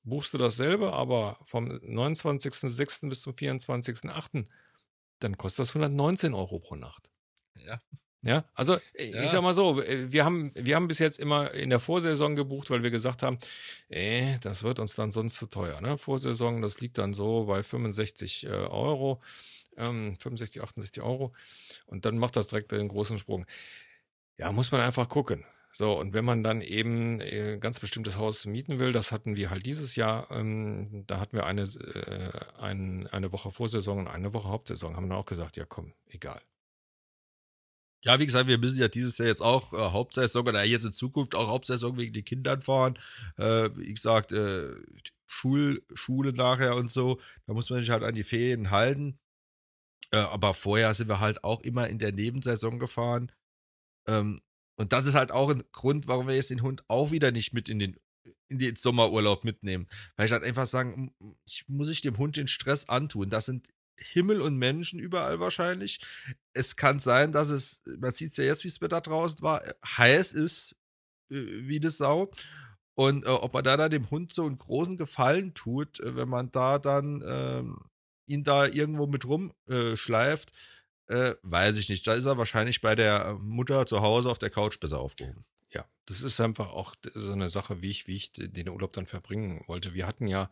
buchst 0.04 0.34
du 0.34 0.38
dasselbe, 0.38 0.94
aber 0.94 1.38
vom 1.44 1.68
29.06. 1.68 3.10
bis 3.10 3.22
zum 3.22 3.34
24.08., 3.34 4.46
dann 5.24 5.38
kostet 5.38 5.60
das 5.60 5.70
119 5.70 6.34
Euro 6.34 6.60
pro 6.60 6.76
Nacht. 6.76 7.10
Ja. 7.56 7.80
Ja, 8.24 8.46
also 8.54 8.76
äh, 8.94 9.10
ja. 9.12 9.24
ich 9.24 9.32
sag 9.32 9.42
mal 9.42 9.54
so, 9.54 9.82
äh, 9.82 10.12
wir 10.12 10.24
haben, 10.26 10.52
wir 10.54 10.76
haben 10.76 10.88
bis 10.88 11.00
jetzt 11.00 11.20
immer 11.20 11.52
in 11.56 11.72
der 11.72 11.80
Vorsaison 11.80 12.36
gebucht, 12.36 12.70
weil 12.70 12.84
wir 12.84 12.92
gesagt 12.92 13.24
haben, 13.24 13.40
äh, 13.90 14.38
das 14.42 14.62
wird 14.62 14.78
uns 14.78 14.94
dann 14.94 15.10
sonst 15.10 15.36
zu 15.36 15.48
teuer. 15.48 15.82
Ne? 15.82 15.98
Vorsaison, 15.98 16.62
das 16.62 16.80
liegt 16.82 17.00
dann 17.00 17.14
so 17.14 17.46
bei 17.46 17.64
65 17.64 18.46
äh, 18.46 18.50
Euro, 18.50 19.22
ähm, 19.76 20.18
65, 20.20 20.62
68 20.62 21.02
Euro. 21.02 21.34
Und 21.88 22.06
dann 22.06 22.20
macht 22.20 22.36
das 22.36 22.48
direkt 22.48 22.72
einen 22.74 22.90
großen 22.90 23.18
Sprung. 23.18 23.48
Ja, 24.38 24.52
muss 24.52 24.72
man 24.72 24.82
einfach 24.82 25.10
gucken. 25.10 25.44
So, 25.74 25.98
und 25.98 26.14
wenn 26.14 26.26
man 26.26 26.44
dann 26.44 26.62
eben 26.62 27.22
äh, 27.22 27.58
ganz 27.60 27.80
bestimmtes 27.80 28.18
Haus 28.18 28.46
mieten 28.46 28.80
will, 28.80 28.92
das 28.92 29.12
hatten 29.12 29.38
wir 29.38 29.50
halt 29.50 29.66
dieses 29.66 29.96
Jahr, 29.96 30.30
ähm, 30.32 31.06
da 31.08 31.20
hatten 31.20 31.38
wir 31.38 31.46
eine, 31.46 31.62
äh, 31.62 32.62
ein, 32.62 33.08
eine 33.08 33.32
Woche 33.32 33.52
Vorsaison 33.52 34.00
und 34.00 34.08
eine 34.08 34.34
Woche 34.34 34.50
Hauptsaison, 34.50 34.96
haben 34.96 35.08
dann 35.10 35.18
auch 35.18 35.26
gesagt, 35.26 35.56
ja 35.56 35.66
komm, 35.66 35.94
egal. 36.08 36.42
Ja, 38.04 38.20
wie 38.20 38.26
gesagt, 38.26 38.48
wir 38.48 38.58
müssen 38.58 38.80
ja 38.80 38.88
dieses 38.88 39.18
Jahr 39.20 39.28
jetzt 39.28 39.42
auch 39.42 39.74
äh, 39.74 39.78
Hauptsaison 39.78 40.48
oder 40.48 40.64
jetzt 40.64 40.86
in 40.86 40.92
Zukunft 40.94 41.36
auch 41.36 41.48
Hauptsaison 41.48 41.98
wegen 41.98 42.14
den 42.14 42.26
Kindern 42.26 42.62
fahren. 42.62 42.98
Äh, 43.38 43.70
wie 43.76 43.94
gesagt, 43.94 44.32
äh, 44.32 44.74
Schul, 45.28 45.84
Schule 45.94 46.34
nachher 46.34 46.76
und 46.76 46.90
so. 46.90 47.20
Da 47.46 47.54
muss 47.54 47.70
man 47.70 47.80
sich 47.80 47.92
halt 47.92 48.04
an 48.04 48.16
die 48.16 48.24
Ferien 48.24 48.72
halten. 48.72 49.20
Äh, 50.12 50.18
aber 50.18 50.54
vorher 50.54 50.94
sind 50.96 51.10
wir 51.10 51.20
halt 51.20 51.44
auch 51.44 51.62
immer 51.62 51.88
in 51.90 52.00
der 52.00 52.12
Nebensaison 52.12 52.80
gefahren. 52.80 53.32
Ähm, 54.08 54.40
und 54.82 54.92
das 54.94 55.06
ist 55.06 55.14
halt 55.14 55.32
auch 55.32 55.52
ein 55.52 55.64
Grund, 55.72 56.08
warum 56.08 56.28
wir 56.28 56.36
jetzt 56.36 56.50
den 56.50 56.64
Hund 56.64 56.84
auch 56.88 57.12
wieder 57.12 57.32
nicht 57.32 57.54
mit 57.54 57.70
in 57.70 57.80
den, 57.80 57.98
in 58.50 58.58
den 58.58 58.76
Sommerurlaub 58.76 59.44
mitnehmen. 59.44 59.88
Weil 60.16 60.26
ich 60.26 60.32
halt 60.32 60.44
einfach 60.44 60.66
sagen, 60.66 61.14
ich 61.46 61.66
muss 61.68 61.90
ich 61.90 62.02
dem 62.02 62.18
Hund 62.18 62.36
den 62.36 62.48
Stress 62.48 62.90
antun. 62.90 63.30
Das 63.30 63.46
sind 63.46 63.70
Himmel 64.02 64.42
und 64.42 64.58
Menschen 64.58 65.00
überall 65.00 65.40
wahrscheinlich. 65.40 66.02
Es 66.54 66.76
kann 66.76 67.00
sein, 67.00 67.32
dass 67.32 67.50
es, 67.50 67.82
man 68.00 68.12
sieht 68.12 68.32
es 68.32 68.38
ja 68.38 68.44
jetzt, 68.44 68.64
wie 68.64 68.70
es 68.70 68.82
Wetter 68.82 69.02
draußen 69.02 69.42
war, 69.42 69.62
heiß 69.86 70.34
ist 70.34 70.76
äh, 71.30 71.36
wie 71.36 71.80
eine 71.80 71.92
Sau. 71.92 72.32
Und 72.96 73.26
äh, 73.26 73.30
ob 73.30 73.54
man 73.54 73.64
da 73.64 73.78
dann 73.78 73.92
dem 73.92 74.10
Hund 74.10 74.34
so 74.34 74.46
einen 74.46 74.58
großen 74.58 74.98
Gefallen 74.98 75.54
tut, 75.54 76.00
äh, 76.00 76.16
wenn 76.16 76.30
man 76.30 76.52
da 76.52 76.80
dann 76.80 77.24
ähm, 77.26 77.78
ihn 78.26 78.44
da 78.44 78.66
irgendwo 78.66 79.08
mit 79.08 79.26
rumschleift, 79.26 80.50
äh, 80.50 80.54
weiß 81.44 81.78
ich 81.78 81.90
nicht. 81.90 82.06
Da 82.08 82.14
ist 82.14 82.26
er 82.26 82.38
wahrscheinlich 82.38 82.82
bei 82.82 82.96
der 82.96 83.38
Mutter 83.42 83.86
zu 83.86 84.02
Hause 84.02 84.30
auf 84.30 84.40
der 84.40 84.50
Couch 84.50 84.80
besser 84.80 85.00
aufgehoben. 85.00 85.46
Ja, 85.74 85.86
das 86.06 86.22
ist 86.22 86.40
einfach 86.42 86.70
auch 86.70 86.96
so 87.14 87.32
eine 87.32 87.48
Sache, 87.48 87.82
wie 87.82 87.90
ich, 87.90 88.08
wie 88.08 88.18
ich 88.18 88.34
den 88.34 88.70
Urlaub 88.70 88.92
dann 88.94 89.06
verbringen 89.06 89.64
wollte. 89.68 89.94
Wir 89.94 90.06
hatten 90.06 90.28
ja, 90.28 90.52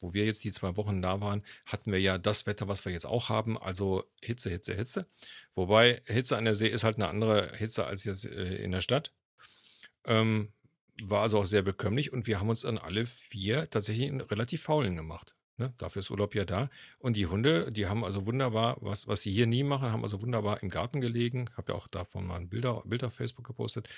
wo 0.00 0.14
wir 0.14 0.24
jetzt 0.24 0.44
die 0.44 0.52
zwei 0.52 0.76
Wochen 0.76 1.02
da 1.02 1.20
waren, 1.20 1.44
hatten 1.66 1.90
wir 1.90 2.00
ja 2.00 2.16
das 2.18 2.46
Wetter, 2.46 2.68
was 2.68 2.84
wir 2.84 2.92
jetzt 2.92 3.06
auch 3.06 3.28
haben, 3.28 3.58
also 3.58 4.04
Hitze, 4.20 4.50
Hitze, 4.50 4.74
Hitze. 4.74 5.06
Wobei 5.54 6.00
Hitze 6.06 6.36
an 6.36 6.44
der 6.44 6.54
See 6.54 6.68
ist 6.68 6.84
halt 6.84 6.96
eine 6.96 7.08
andere 7.08 7.56
Hitze 7.56 7.84
als 7.84 8.04
jetzt 8.04 8.24
äh, 8.24 8.56
in 8.56 8.70
der 8.70 8.80
Stadt. 8.80 9.12
Ähm, 10.04 10.52
war 11.02 11.22
also 11.22 11.40
auch 11.40 11.46
sehr 11.46 11.62
bekömmlich 11.62 12.12
und 12.12 12.26
wir 12.26 12.38
haben 12.38 12.48
uns 12.48 12.60
dann 12.60 12.78
alle 12.78 13.06
vier 13.06 13.68
tatsächlich 13.68 14.12
relativ 14.30 14.62
faulen 14.62 14.94
gemacht. 14.94 15.34
Ne? 15.62 15.72
Dafür 15.78 16.00
ist 16.00 16.10
Urlaub 16.10 16.34
ja 16.34 16.44
da. 16.44 16.70
Und 16.98 17.16
die 17.16 17.26
Hunde, 17.26 17.70
die 17.70 17.86
haben 17.86 18.04
also 18.04 18.26
wunderbar, 18.26 18.76
was, 18.80 19.06
was 19.06 19.22
sie 19.22 19.30
hier 19.30 19.46
nie 19.46 19.62
machen, 19.62 19.92
haben 19.92 20.02
also 20.02 20.20
wunderbar 20.20 20.60
im 20.62 20.70
Garten 20.70 21.00
gelegen. 21.00 21.50
Habe 21.56 21.72
ja 21.72 21.78
auch 21.78 21.86
davon 21.86 22.26
mal 22.26 22.36
ein 22.36 22.48
Bild, 22.48 22.66
Bild 22.84 23.04
auf 23.04 23.14
Facebook 23.14 23.46
gepostet. 23.46 23.88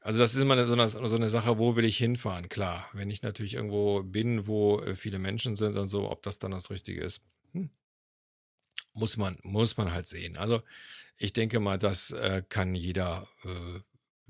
Also 0.00 0.18
das 0.18 0.34
ist 0.34 0.40
immer 0.40 0.66
so 0.66 0.72
eine, 0.72 0.88
so 0.88 1.16
eine 1.16 1.28
Sache, 1.28 1.58
wo 1.58 1.76
will 1.76 1.84
ich 1.84 1.98
hinfahren? 1.98 2.48
Klar, 2.48 2.88
wenn 2.94 3.10
ich 3.10 3.22
natürlich 3.22 3.54
irgendwo 3.54 4.02
bin, 4.02 4.46
wo 4.48 4.80
äh, 4.80 4.96
viele 4.96 5.18
Menschen 5.18 5.54
sind 5.54 5.76
und 5.76 5.86
so, 5.86 6.10
ob 6.10 6.22
das 6.22 6.38
dann 6.38 6.50
das 6.50 6.70
Richtige 6.70 7.02
ist, 7.02 7.20
hm. 7.52 7.70
muss 8.94 9.16
man 9.16 9.38
muss 9.42 9.76
man 9.76 9.92
halt 9.92 10.06
sehen. 10.06 10.36
Also 10.36 10.62
ich 11.16 11.32
denke 11.32 11.60
mal, 11.60 11.78
das 11.78 12.10
äh, 12.10 12.42
kann 12.48 12.74
jeder 12.74 13.28
äh, 13.44 13.80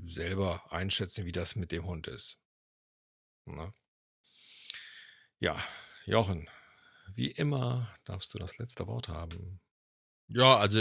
selber 0.06 0.70
einschätzen, 0.70 1.24
wie 1.24 1.32
das 1.32 1.56
mit 1.56 1.72
dem 1.72 1.86
Hund 1.86 2.08
ist. 2.08 2.36
Na? 3.46 3.66
Ne? 3.66 3.74
Ja, 5.38 5.58
Jochen, 6.06 6.48
wie 7.14 7.30
immer 7.30 7.92
darfst 8.04 8.34
du 8.34 8.38
das 8.38 8.58
letzte 8.58 8.86
Wort 8.86 9.08
haben. 9.08 9.60
Ja, 10.32 10.58
also 10.58 10.78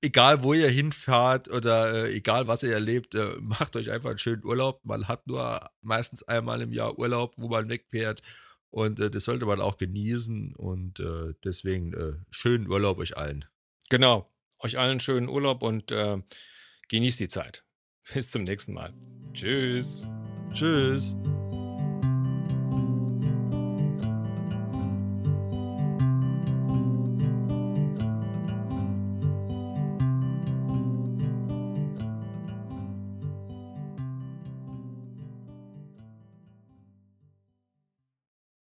egal 0.00 0.42
wo 0.42 0.52
ihr 0.52 0.68
hinfahrt 0.68 1.48
oder 1.48 2.06
äh, 2.06 2.12
egal 2.14 2.48
was 2.48 2.64
ihr 2.64 2.72
erlebt, 2.72 3.14
äh, 3.14 3.36
macht 3.40 3.76
euch 3.76 3.90
einfach 3.90 4.10
einen 4.10 4.18
schönen 4.18 4.44
Urlaub. 4.44 4.80
Man 4.84 5.06
hat 5.06 5.26
nur 5.26 5.60
meistens 5.80 6.22
einmal 6.24 6.60
im 6.60 6.72
Jahr 6.72 6.98
Urlaub, 6.98 7.34
wo 7.36 7.48
man 7.48 7.68
wegfährt 7.68 8.22
und 8.70 8.98
äh, 8.98 9.10
das 9.10 9.24
sollte 9.24 9.46
man 9.46 9.60
auch 9.60 9.76
genießen 9.76 10.56
und 10.56 10.98
äh, 10.98 11.34
deswegen 11.44 11.94
äh, 11.94 12.14
schönen 12.30 12.68
Urlaub 12.68 12.98
euch 12.98 13.16
allen. 13.16 13.44
Genau, 13.88 14.28
euch 14.58 14.78
allen 14.78 14.98
schönen 14.98 15.28
Urlaub 15.28 15.62
und 15.62 15.92
äh, 15.92 16.20
genießt 16.88 17.20
die 17.20 17.28
Zeit. 17.28 17.64
Bis 18.12 18.30
zum 18.30 18.42
nächsten 18.42 18.72
Mal. 18.72 18.92
Tschüss. 19.32 20.02
Tschüss. 20.52 21.16